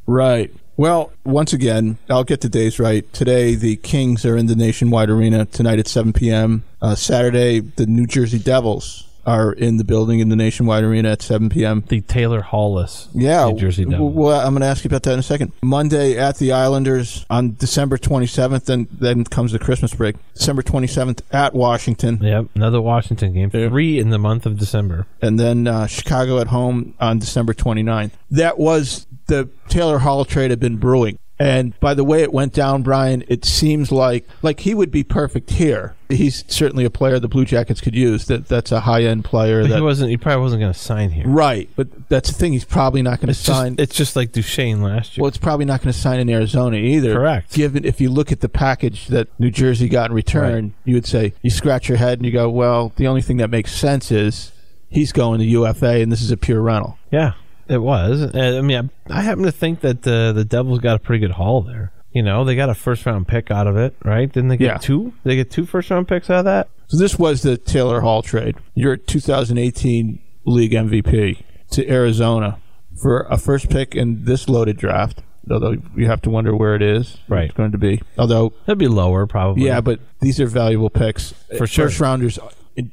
Right. 0.06 0.54
Well, 0.78 1.12
once 1.26 1.54
again, 1.54 1.98
I'll 2.10 2.24
get 2.24 2.42
the 2.42 2.50
days 2.50 2.80
right. 2.80 3.12
Today, 3.12 3.56
the 3.56 3.78
Kings 3.78 4.26
are 4.26 4.38
in 4.38 4.46
the 4.46 4.56
Nationwide 4.56 5.10
Arena 5.10 5.46
tonight 5.46 5.80
at 5.80 5.88
7 5.88 6.14
p.m. 6.14 6.64
Uh, 6.82 6.94
Saturday, 6.94 7.60
the 7.62 7.88
New 7.88 8.06
Jersey 8.06 8.38
Devils 8.38 9.04
are 9.26 9.52
in 9.52 9.76
the 9.76 9.84
building 9.84 10.20
in 10.20 10.30
the 10.30 10.38
Nationwide 10.38 10.84
Arena 10.86 11.10
at 11.10 11.22
7 11.22 11.50
p.m. 11.50 11.84
The 11.90 12.00
Taylor 12.02 12.40
Hallless 12.42 13.10
Yeah, 13.14 13.50
New 13.50 13.58
Jersey 13.60 13.84
Devils. 13.84 14.14
Well, 14.14 14.40
I'm 14.40 14.54
going 14.54 14.62
to 14.62 14.68
ask 14.68 14.84
you 14.86 14.88
about 14.88 15.04
that 15.04 15.14
in 15.14 15.20
a 15.20 15.24
second. 15.24 15.52
Monday 15.62 16.16
at 16.18 16.38
the 16.38 16.54
Islanders 16.54 17.26
on 17.30 17.56
December 17.56 17.98
27th, 17.98 18.66
then 18.66 18.88
then 18.92 19.26
comes 19.26 19.52
the 19.52 19.60
Christmas 19.60 19.94
break. 19.94 20.16
December 20.36 20.62
27th 20.62 21.22
at 21.34 21.54
Washington, 21.54 22.20
Yep, 22.22 22.46
another 22.56 22.80
Washington 22.80 23.34
game. 23.34 23.50
Three 23.50 24.00
in 24.00 24.12
the 24.12 24.20
month 24.20 24.46
of 24.46 24.58
December. 24.60 25.08
and 25.22 25.38
then 25.40 25.68
uh, 25.68 25.88
Chicago 25.88 26.40
at 26.40 26.48
home 26.48 26.94
on 27.02 27.20
December 27.20 27.54
29th. 27.54 28.12
That 28.32 28.58
was 28.60 29.07
the 29.28 29.50
Taylor 29.70 30.00
Hall 30.00 30.26
trade 30.26 30.50
had 30.52 30.60
been 30.60 30.78
brewing. 30.78 31.18
And 31.40 31.80
by 31.80 31.94
the 31.94 32.04
way 32.04 32.24
it 32.24 32.34
went 32.34 32.52
down, 32.52 32.82
Brian, 32.82 33.24
it 33.28 33.46
seems 33.46 33.92
like 33.92 34.28
like 34.42 34.62
he 34.62 34.74
would 34.74 34.90
be 34.90 35.04
perfect 35.04 35.52
here. 35.52 35.96
He's 36.10 36.44
certainly 36.48 36.84
a 36.84 36.90
player 36.90 37.20
the 37.20 37.28
Blue 37.28 37.46
Jackets 37.46 37.80
could 37.80 37.94
use. 37.94 38.26
That 38.26 38.48
that's 38.48 38.72
a 38.72 38.80
high 38.80 39.04
end 39.04 39.24
player. 39.24 39.62
But 39.62 39.70
That, 39.70 39.76
he 39.76 39.82
wasn't. 39.84 40.10
He 40.10 40.18
probably 40.18 40.42
wasn't 40.42 40.62
going 40.62 40.74
to 40.74 40.80
sign 40.80 41.12
here. 41.12 41.28
right, 41.28 41.70
but 41.76 42.10
that's 42.10 42.30
the 42.32 42.34
thing. 42.40 42.54
He's 42.54 42.66
probably 42.66 43.04
not 43.04 43.20
going 43.20 43.28
to 43.28 43.32
It's 43.34 43.44
just, 43.44 43.56
sign. 43.56 43.76
it's 43.78 43.96
just 43.96 44.16
like 44.16 44.32
Duchene 44.32 44.82
last 44.82 45.16
year. 45.16 45.22
Well, 45.22 45.28
it's 45.30 45.38
probably 45.38 45.66
not 45.66 45.84
going 45.84 45.94
to 45.94 46.00
sign 46.00 46.20
in 46.20 46.28
Arizona 46.28 46.78
either. 46.78 47.14
Correct. 47.14 47.54
Given 47.54 47.86
if 47.86 48.02
you 48.02 48.10
look 48.10 48.32
at 48.32 48.40
the 48.40 48.50
package 48.50 49.06
that 49.10 49.28
New 49.40 49.52
Jersey 49.52 49.90
got 49.90 50.10
in 50.10 50.16
return, 50.16 50.74
you 50.86 50.96
would 50.96 51.06
say 51.06 51.34
you 51.44 51.52
scratch 51.52 51.88
your 51.88 52.00
head 52.00 52.18
and 52.18 52.26
you 52.26 52.32
go, 52.32 52.50
well, 52.50 52.94
the 52.96 53.06
only 53.06 53.22
thing 53.22 53.38
that 53.38 53.52
makes 53.52 53.74
sense 53.74 54.12
is 54.12 54.54
he's 54.90 55.12
going 55.12 55.38
to 55.40 55.46
UFA 55.46 56.02
and 56.02 56.12
this 56.12 56.24
is 56.24 56.32
a 56.32 56.38
pure 56.38 56.62
rental. 56.64 56.98
yeah, 57.12 57.34
it 57.70 57.78
was. 57.80 58.22
Uh, 58.22 58.58
I 58.58 58.62
mean, 58.62 58.90
I, 59.10 59.20
I 59.20 59.22
happen 59.22 59.44
to 59.44 59.52
think 59.52 59.82
that 59.82 60.04
the 60.04 60.32
the 60.34 60.46
Devils 60.46 60.80
got 60.80 60.96
a 60.96 61.00
pretty 61.00 61.20
good 61.20 61.32
haul 61.36 61.62
there. 61.62 61.92
You 62.12 62.24
know, 62.24 62.44
they 62.46 62.56
got 62.56 62.70
a 62.70 62.74
first 62.74 63.06
round 63.06 63.28
pick 63.28 63.52
out 63.52 63.68
of 63.68 63.78
it, 63.78 63.96
right? 64.04 64.32
Didn't 64.32 64.50
they 64.50 64.58
get 64.58 64.66
Yeah. 64.66 64.78
two? 64.78 65.14
They 65.24 65.36
get 65.36 65.52
two 65.52 65.66
first 65.66 65.90
round 65.92 66.08
picks 66.08 66.30
out 66.30 66.40
of 66.40 66.46
that. 66.46 66.70
So 66.88 66.98
this 66.98 67.20
was 67.20 67.42
the 67.44 67.58
Taylor 67.58 68.02
Hall 68.02 68.22
trade. 68.22 68.56
Your 68.74 68.96
2018 68.98 70.20
league 70.46 70.72
MVP 70.72 71.44
to 71.72 71.90
Arizona 71.90 72.60
for 73.00 73.22
a 73.30 73.38
first 73.38 73.70
pick 73.70 73.96
in 73.96 74.24
this 74.26 74.48
loaded 74.50 74.78
draft. 74.78 75.22
Although 75.50 75.76
you 75.96 76.08
have 76.08 76.22
to 76.24 76.30
wonder 76.30 76.56
where 76.56 76.76
it 76.76 76.82
is. 76.82 77.18
Right. 77.30 77.46
It's 77.46 77.54
going 77.54 77.72
to 77.72 77.78
be. 77.78 78.02
Although 78.18 78.54
it'd 78.66 78.78
be 78.78 78.88
lower, 78.90 79.26
probably. 79.28 79.66
Yeah, 79.66 79.80
but 79.82 80.00
these 80.20 80.40
are 80.42 80.48
valuable 80.48 80.90
picks 80.90 81.32
For 81.58 81.66
sure. 81.68 81.86
First 81.88 82.00
rounders, 82.02 82.38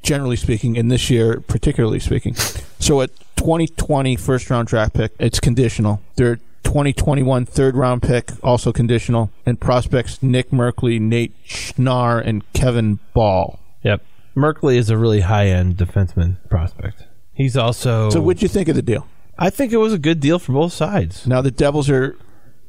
generally 0.02 0.36
speaking, 0.36 0.76
and 0.76 0.90
this 0.90 1.10
year 1.10 1.40
particularly 1.40 2.00
speaking. 2.00 2.34
So 2.34 3.00
at 3.00 3.10
2020 3.36 4.16
first 4.16 4.50
round 4.50 4.68
draft 4.68 4.94
pick, 4.94 5.12
it's 5.18 5.40
conditional. 5.40 6.00
Their 6.16 6.36
2021 6.64 7.46
third 7.46 7.76
round 7.76 8.02
pick 8.02 8.32
also 8.42 8.72
conditional, 8.72 9.30
and 9.46 9.60
prospects 9.60 10.22
Nick 10.22 10.50
Merkley, 10.50 11.00
Nate 11.00 11.32
Schnarr, 11.44 12.22
and 12.24 12.50
Kevin 12.52 12.98
Bahl. 13.14 13.60
Yep. 13.82 14.02
Merkley 14.36 14.76
is 14.76 14.90
a 14.90 14.96
really 14.96 15.20
high 15.20 15.46
end 15.46 15.76
defenseman 15.76 16.36
prospect. 16.48 17.04
He's 17.32 17.56
also. 17.56 18.10
So 18.10 18.20
what'd 18.20 18.42
you 18.42 18.48
think 18.48 18.68
of 18.68 18.76
the 18.76 18.82
deal? 18.82 19.06
I 19.38 19.50
think 19.50 19.72
it 19.72 19.76
was 19.78 19.92
a 19.92 19.98
good 19.98 20.20
deal 20.20 20.38
for 20.38 20.52
both 20.52 20.72
sides. 20.72 21.26
Now 21.26 21.40
the 21.40 21.50
Devils 21.50 21.90
are 21.90 22.16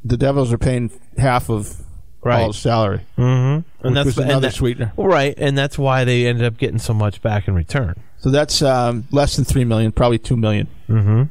the 0.04 0.18
Devils 0.18 0.52
are 0.54 0.58
paying 0.58 0.92
half 1.18 1.50
of 1.50 1.82
Right. 2.26 2.54
Salary, 2.56 3.02
Mm-hmm. 3.18 3.88
and 3.88 3.98
another 3.98 4.40
that- 4.40 4.54
sweetener. 4.54 4.92
Right, 4.98 5.36
and 5.38 5.58
that's 5.58 5.78
why 5.78 6.04
they 6.06 6.26
ended 6.28 6.44
up 6.46 6.58
getting 6.58 6.80
so 6.80 6.94
much 6.94 7.22
back 7.22 7.48
in 7.48 7.54
return. 7.56 7.96
So 8.18 8.32
that's 8.32 8.62
um, 8.64 9.06
less 9.12 9.36
than 9.36 9.46
three 9.46 9.64
million, 9.64 9.92
probably 9.92 10.18
two 10.18 10.36
million. 10.36 10.68
Mm-hmm. 10.90 11.24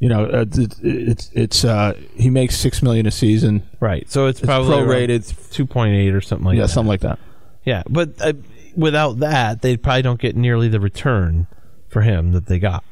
You 0.00 0.08
know, 0.08 0.24
uh, 0.26 0.44
it- 0.52 0.74
it's 0.82 1.30
it's 1.32 1.64
uh, 1.64 1.94
he 2.14 2.30
makes 2.30 2.56
six 2.56 2.82
million 2.82 3.06
a 3.06 3.10
season. 3.10 3.62
Right, 3.80 4.10
so 4.10 4.26
it's 4.26 4.40
It's 4.40 4.46
probably 4.46 4.76
prorated. 4.76 5.52
two 5.52 5.66
point 5.66 5.94
eight 5.94 6.14
or 6.14 6.20
something 6.20 6.44
like 6.46 6.56
yeah, 6.56 6.62
that. 6.62 6.68
something 6.68 6.88
like 6.88 7.00
that. 7.00 7.18
Yeah, 7.64 7.82
but 7.88 8.10
uh, 8.20 8.32
without 8.76 9.18
that, 9.20 9.62
they 9.62 9.76
probably 9.76 10.02
don't 10.02 10.20
get 10.20 10.34
nearly 10.36 10.68
the 10.68 10.80
return 10.80 11.46
for 11.88 12.02
him 12.02 12.32
that 12.32 12.46
they 12.46 12.58
got. 12.58 12.82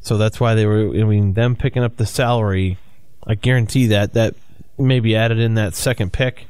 So 0.00 0.18
that's 0.18 0.38
why 0.38 0.54
they 0.54 0.66
were. 0.66 0.88
I 0.90 1.04
mean, 1.04 1.32
them 1.32 1.56
picking 1.56 1.82
up 1.82 1.96
the 1.96 2.04
salary, 2.06 2.76
I 3.26 3.36
guarantee 3.36 3.86
that 3.86 4.12
that 4.14 4.34
maybe 4.78 5.16
added 5.16 5.38
in 5.38 5.54
that 5.54 5.74
second 5.74 6.12
pick 6.12 6.46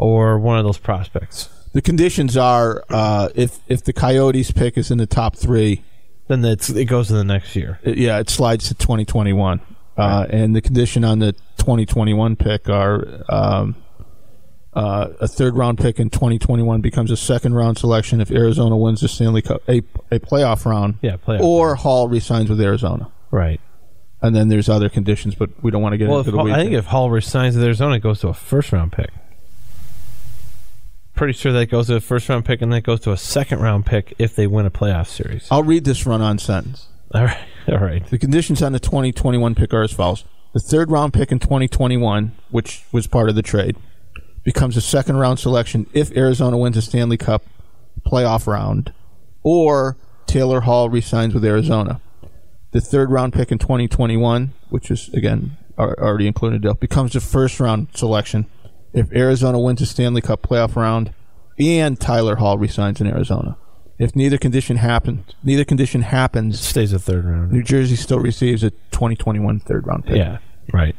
or 0.00 0.38
one 0.38 0.58
of 0.58 0.64
those 0.64 0.78
prospects. 0.78 1.48
The 1.72 1.82
conditions 1.82 2.36
are 2.36 2.82
uh, 2.88 3.28
if 3.34 3.60
if 3.68 3.84
the 3.84 3.92
Coyotes 3.92 4.50
pick 4.50 4.76
is 4.78 4.90
in 4.90 4.98
the 4.98 5.06
top 5.06 5.36
three, 5.36 5.84
Then 6.26 6.44
it's, 6.44 6.68
it 6.70 6.86
goes 6.86 7.08
to 7.08 7.12
the 7.14 7.24
next 7.24 7.54
year. 7.54 7.78
it, 7.82 7.98
yeah, 7.98 8.18
it 8.18 8.28
slides 8.30 8.68
to 8.68 8.74
2021. 8.74 9.60
Uh, 9.96 10.26
and 10.30 10.56
the 10.56 10.62
condition 10.62 11.04
on 11.04 11.18
the 11.18 11.32
2021 11.58 12.34
pick 12.36 12.68
are 12.70 13.22
um, 13.28 13.76
uh, 14.72 15.08
a 15.20 15.28
third 15.28 15.54
round 15.56 15.78
pick 15.78 16.00
in 16.00 16.08
2021 16.08 16.80
becomes 16.80 17.10
a 17.10 17.16
second 17.16 17.54
round 17.54 17.76
selection 17.76 18.20
if 18.20 18.30
Arizona 18.30 18.76
wins 18.76 19.00
the 19.02 19.08
Stanley 19.08 19.42
Cup, 19.42 19.60
a, 19.68 19.78
a 20.10 20.18
playoff 20.20 20.64
round, 20.64 20.94
Yeah, 21.02 21.16
playoff 21.16 21.40
or 21.40 21.74
Hall 21.74 22.08
resigns 22.08 22.48
with 22.48 22.60
Arizona. 22.60 23.10
Right. 23.30 23.60
And 24.22 24.34
then 24.34 24.48
there's 24.48 24.68
other 24.68 24.88
conditions, 24.88 25.34
but 25.34 25.50
we 25.62 25.70
don't 25.70 25.82
want 25.82 25.92
to 25.92 25.98
get 25.98 26.08
Well, 26.08 26.20
into 26.20 26.30
the 26.30 26.38
Hall. 26.38 26.50
I 26.52 26.56
think 26.56 26.72
if 26.72 26.86
Hall 26.86 27.10
resigns 27.10 27.54
with 27.56 27.64
Arizona, 27.64 27.96
it 27.96 28.00
goes 28.02 28.20
to 28.20 28.28
a 28.28 28.34
first 28.34 28.72
round 28.72 28.92
pick. 28.92 29.10
Pretty 31.20 31.34
sure 31.34 31.52
that 31.52 31.66
goes 31.66 31.88
to 31.88 31.96
a 31.96 32.00
first 32.00 32.30
round 32.30 32.46
pick, 32.46 32.62
and 32.62 32.72
that 32.72 32.80
goes 32.80 33.00
to 33.00 33.12
a 33.12 33.16
second 33.18 33.60
round 33.60 33.84
pick 33.84 34.14
if 34.18 34.34
they 34.34 34.46
win 34.46 34.64
a 34.64 34.70
playoff 34.70 35.06
series. 35.06 35.46
I'll 35.50 35.62
read 35.62 35.84
this 35.84 36.06
run 36.06 36.22
on 36.22 36.38
sentence. 36.38 36.86
All 37.14 37.22
right, 37.22 37.46
all 37.68 37.76
right. 37.76 38.06
The 38.06 38.16
conditions 38.16 38.62
on 38.62 38.72
the 38.72 38.80
2021 38.80 39.54
pick 39.54 39.74
are 39.74 39.82
as 39.82 39.92
follows. 39.92 40.24
The 40.54 40.60
third 40.60 40.90
round 40.90 41.12
pick 41.12 41.30
in 41.30 41.38
2021, 41.38 42.32
which 42.48 42.84
was 42.90 43.06
part 43.06 43.28
of 43.28 43.34
the 43.34 43.42
trade, 43.42 43.76
becomes 44.44 44.78
a 44.78 44.80
second 44.80 45.18
round 45.18 45.38
selection 45.38 45.86
if 45.92 46.10
Arizona 46.16 46.56
wins 46.56 46.78
a 46.78 46.80
Stanley 46.80 47.18
Cup 47.18 47.42
playoff 48.06 48.46
round 48.46 48.94
or 49.42 49.98
Taylor 50.24 50.62
Hall 50.62 50.88
resigns 50.88 51.34
with 51.34 51.44
Arizona. 51.44 52.00
The 52.70 52.80
third 52.80 53.10
round 53.10 53.34
pick 53.34 53.52
in 53.52 53.58
2021, 53.58 54.54
which 54.70 54.90
is, 54.90 55.10
again, 55.12 55.58
already 55.78 56.26
included, 56.26 56.62
deal, 56.62 56.72
becomes 56.72 57.12
the 57.12 57.20
first 57.20 57.60
round 57.60 57.88
selection 57.92 58.46
if 58.92 59.12
Arizona 59.12 59.58
wins 59.58 59.80
a 59.80 59.86
Stanley 59.86 60.20
Cup 60.20 60.42
playoff 60.42 60.76
round 60.76 61.12
and 61.58 62.00
Tyler 62.00 62.36
Hall 62.36 62.58
resigns 62.58 63.00
in 63.00 63.06
Arizona. 63.06 63.56
If 63.98 64.16
neither 64.16 64.38
condition 64.38 64.76
happens, 64.78 65.24
neither 65.44 65.64
condition 65.64 66.00
happens, 66.00 66.58
Stays 66.58 66.92
a 66.94 66.98
third 66.98 67.26
round. 67.26 67.52
New 67.52 67.62
Jersey 67.62 67.96
still 67.96 68.18
receives 68.18 68.64
a 68.64 68.70
2021 68.70 69.60
third 69.60 69.86
round 69.86 70.06
pick. 70.06 70.16
Yeah, 70.16 70.38
right. 70.72 70.96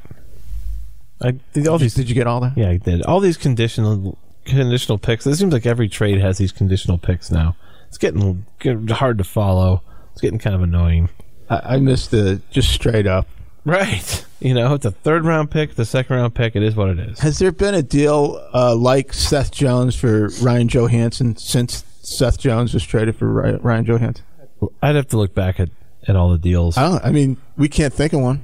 I 1.19 1.32
did 1.54 1.67
all 1.67 1.77
you, 1.77 1.80
these. 1.80 1.95
did 1.95 2.10
you 2.10 2.15
get 2.15 2.27
all 2.27 2.41
that? 2.41 2.56
Yeah, 2.56 2.69
I 2.69 2.77
did. 2.77 3.04
All 3.04 3.19
these 3.19 3.38
conditional 3.38 4.17
conditional 4.45 4.97
picks. 4.99 5.25
It 5.25 5.36
seems 5.36 5.51
like 5.51 5.65
every 5.65 5.89
trade 5.89 6.19
has 6.19 6.38
these 6.38 6.51
conditional 6.51 6.97
picks 6.99 7.32
now. 7.32 7.56
It's 7.88 7.97
getting 7.97 8.45
getting 8.60 8.88
hard 8.88 9.17
to 9.17 9.23
follow. 9.23 9.82
It's 10.12 10.21
getting 10.21 10.39
kind 10.39 10.56
of 10.56 10.62
annoying. 10.62 11.10
I, 11.49 11.75
I 11.75 11.77
miss 11.77 12.08
the 12.08 12.41
just 12.51 12.71
straight 12.71 13.08
up. 13.08 13.27
Right. 13.65 14.26
You 14.43 14.56
know, 14.56 14.74
it's 14.74 14.86
a 14.86 14.91
third 14.91 15.24
round 15.24 15.52
pick, 15.52 15.76
the 15.76 15.86
second 15.86 16.15
round 16.15 16.34
pick. 16.34 16.56
It 16.56 16.63
is 16.63 16.76
what 16.76 16.89
it 16.89 16.97
is. 16.97 17.19
Has 17.19 17.38
there 17.38 17.52
been 17.52 17.76
a 17.76 17.84
deal 17.84 18.43
uh, 18.56 18.76
like 18.76 19.13
Seth 19.13 19.52
Jones 19.52 19.95
for 19.95 20.30
Ryan 20.41 20.67
Johansen 20.67 21.36
since 21.38 21.84
Seth 22.02 22.39
Jones 22.39 22.74
was 22.74 22.84
traded 22.84 23.15
for 23.17 23.28
Ryan 23.62 23.86
Johansen? 23.86 24.24
I'd 24.82 24.95
have 24.95 25.06
to 25.10 25.17
look 25.17 25.36
back 25.36 25.60
at, 25.60 25.69
at 26.08 26.15
all 26.15 26.32
the 26.32 26.39
deals. 26.39 26.76
I 26.76 26.89
don't. 26.89 27.06
I 27.06 27.12
mean, 27.12 27.38
we 27.56 27.69
can't 27.69 27.93
think 27.93 28.13
of 28.13 28.21
one. 28.21 28.43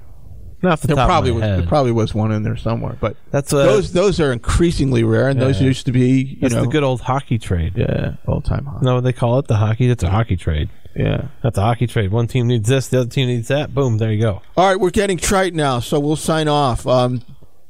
Not 0.62 0.82
the 0.82 0.88
There 0.90 0.96
top 0.98 1.08
probably 1.08 1.32
of 1.32 1.38
was, 1.38 1.44
head. 1.46 1.60
there 1.62 1.68
probably 1.68 1.94
was 1.94 2.14
one 2.14 2.32
in 2.32 2.44
there 2.44 2.56
somewhere, 2.56 2.96
but 3.02 3.18
That's 3.32 3.52
a, 3.52 3.56
those 3.56 3.94
those 3.94 4.20
are 4.20 4.32
increasingly 4.32 5.04
rare, 5.04 5.30
and 5.30 5.42
those 5.42 5.60
used 5.60 5.88
to 5.88 5.92
be 5.92 6.22
you 6.22 6.38
that's 6.42 6.54
know 6.54 6.62
the 6.62 6.68
good 6.68 6.84
old 6.84 7.02
hockey 7.02 7.40
trade. 7.40 7.74
yeah 7.76 8.18
old 8.28 8.46
time 8.46 8.66
hot. 8.66 8.84
No, 8.84 9.02
they 9.02 9.14
call 9.14 9.40
it 9.40 9.48
the 9.48 9.58
hockey. 9.58 9.88
That's 9.88 10.04
a 10.04 10.12
hockey 10.12 10.38
trade. 10.38 10.70
Yeah. 10.98 11.28
That's 11.44 11.58
a 11.58 11.62
hockey 11.62 11.88
trade. 11.88 12.12
One 12.12 12.28
team 12.28 12.48
needs 12.48 12.68
this, 12.68 12.88
the 12.88 13.02
other 13.02 13.10
team 13.10 13.28
needs 13.28 13.48
that. 13.50 13.74
Boom, 13.74 14.00
there 14.00 14.12
you 14.12 14.22
go. 14.22 14.42
All 14.56 14.68
right, 14.68 14.80
we're 14.80 14.90
getting 14.90 15.18
trite 15.18 15.54
now, 15.54 15.80
so 15.80 16.00
we'll 16.00 16.16
sign 16.16 16.48
off. 16.48 16.88
Um, 16.88 17.22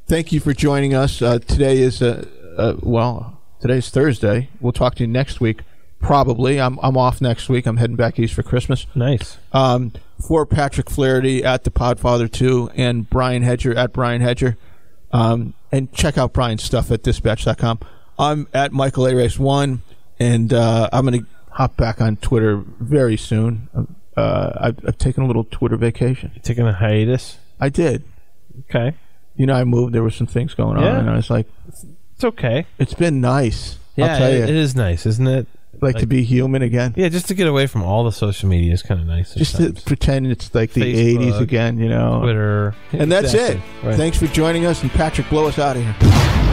thank 0.07 0.31
you 0.31 0.39
for 0.39 0.53
joining 0.53 0.93
us. 0.93 1.21
Uh, 1.21 1.39
today 1.39 1.79
is 1.79 2.01
uh, 2.01 2.25
uh, 2.57 2.75
well, 2.81 3.39
today's 3.59 3.89
Thursday. 3.89 4.49
We'll 4.61 4.71
talk 4.71 4.95
to 4.95 5.03
you 5.03 5.07
next 5.07 5.41
week, 5.41 5.61
probably. 5.99 6.59
I'm 6.61 6.79
I'm 6.81 6.97
off 6.97 7.19
next 7.21 7.49
week. 7.49 7.65
I'm 7.65 7.77
heading 7.77 7.97
back 7.97 8.17
east 8.17 8.33
for 8.33 8.43
Christmas. 8.43 8.87
Nice. 8.95 9.37
Um, 9.51 9.91
for 10.25 10.45
Patrick 10.45 10.89
Flaherty 10.89 11.43
at 11.43 11.63
the 11.65 11.69
Podfather 11.69 12.31
two 12.31 12.69
and 12.75 13.09
Brian 13.09 13.43
Hedger 13.43 13.75
at 13.77 13.93
Brian 13.93 14.21
Hedger. 14.21 14.57
Um, 15.11 15.53
and 15.71 15.91
check 15.93 16.17
out 16.17 16.33
Brian's 16.33 16.63
stuff 16.63 16.91
at 16.91 17.03
dispatch.com. 17.03 17.79
I'm 18.19 18.47
at 18.53 18.71
Michael 18.71 19.05
Arace 19.05 19.37
one, 19.37 19.81
and 20.19 20.51
uh, 20.51 20.89
I'm 20.91 21.05
going 21.05 21.21
to 21.21 21.27
hop 21.57 21.75
back 21.75 21.99
on 22.01 22.17
Twitter 22.17 22.63
very 22.79 23.17
soon. 23.17 23.67
Uh, 24.15 24.51
I've, 24.59 24.79
I've 24.87 24.97
taken 24.97 25.23
a 25.23 25.27
little 25.27 25.43
Twitter 25.43 25.75
vacation. 25.77 26.31
Taking 26.43 26.67
a 26.67 26.73
hiatus. 26.73 27.37
I 27.59 27.69
did. 27.69 28.03
Okay. 28.69 28.95
You 29.35 29.45
know, 29.47 29.53
I 29.55 29.63
moved. 29.63 29.93
There 29.93 30.03
were 30.03 30.11
some 30.11 30.27
things 30.27 30.53
going 30.53 30.77
on, 30.77 30.83
Yeah. 30.83 30.99
and 30.99 31.09
I 31.09 31.15
was 31.15 31.29
like, 31.29 31.47
It's 32.15 32.23
okay. 32.23 32.65
"It's 32.79 32.93
been 32.95 33.21
nice." 33.21 33.77
Yeah, 33.95 34.13
I'll 34.13 34.17
tell 34.17 34.31
you, 34.31 34.37
it- 34.43 34.49
it 34.49 34.55
is 34.55 34.75
nice, 34.75 35.05
isn't 35.05 35.27
it? 35.27 35.47
like, 35.79 35.97
to 35.97 36.07
be 36.07 36.23
human 36.23 36.63
again. 36.63 36.91
Yeah, 36.97 37.07
just 37.09 37.27
to 37.27 37.35
get 37.35 37.47
away 37.47 37.67
from 37.67 37.83
all 37.83 38.03
the 38.03 38.11
social 38.11 38.49
media 38.49 38.73
is 38.73 38.81
kind 38.81 38.99
of 38.99 39.05
nice. 39.05 39.35
Just 39.35 39.57
to 39.57 39.73
pretend 39.85 40.25
it's 40.25 40.53
like 40.55 40.73
the 40.73 40.81
Facebook, 40.81 41.19
'80s 41.19 41.39
again, 41.39 41.77
you 41.77 41.87
know. 41.87 42.21
Twitter. 42.21 42.73
And 42.93 43.11
that's 43.11 43.31
Exactly. 43.33 43.61
it. 43.83 43.85
Right. 43.85 43.95
Thanks 43.95 44.17
for 44.17 44.25
joining 44.27 44.65
us, 44.65 44.81
and 44.81 44.89
Patrick, 44.91 45.29
blow 45.29 45.45
us 45.47 45.59
out 45.59 45.77
of 45.77 45.83
here. 45.83 46.46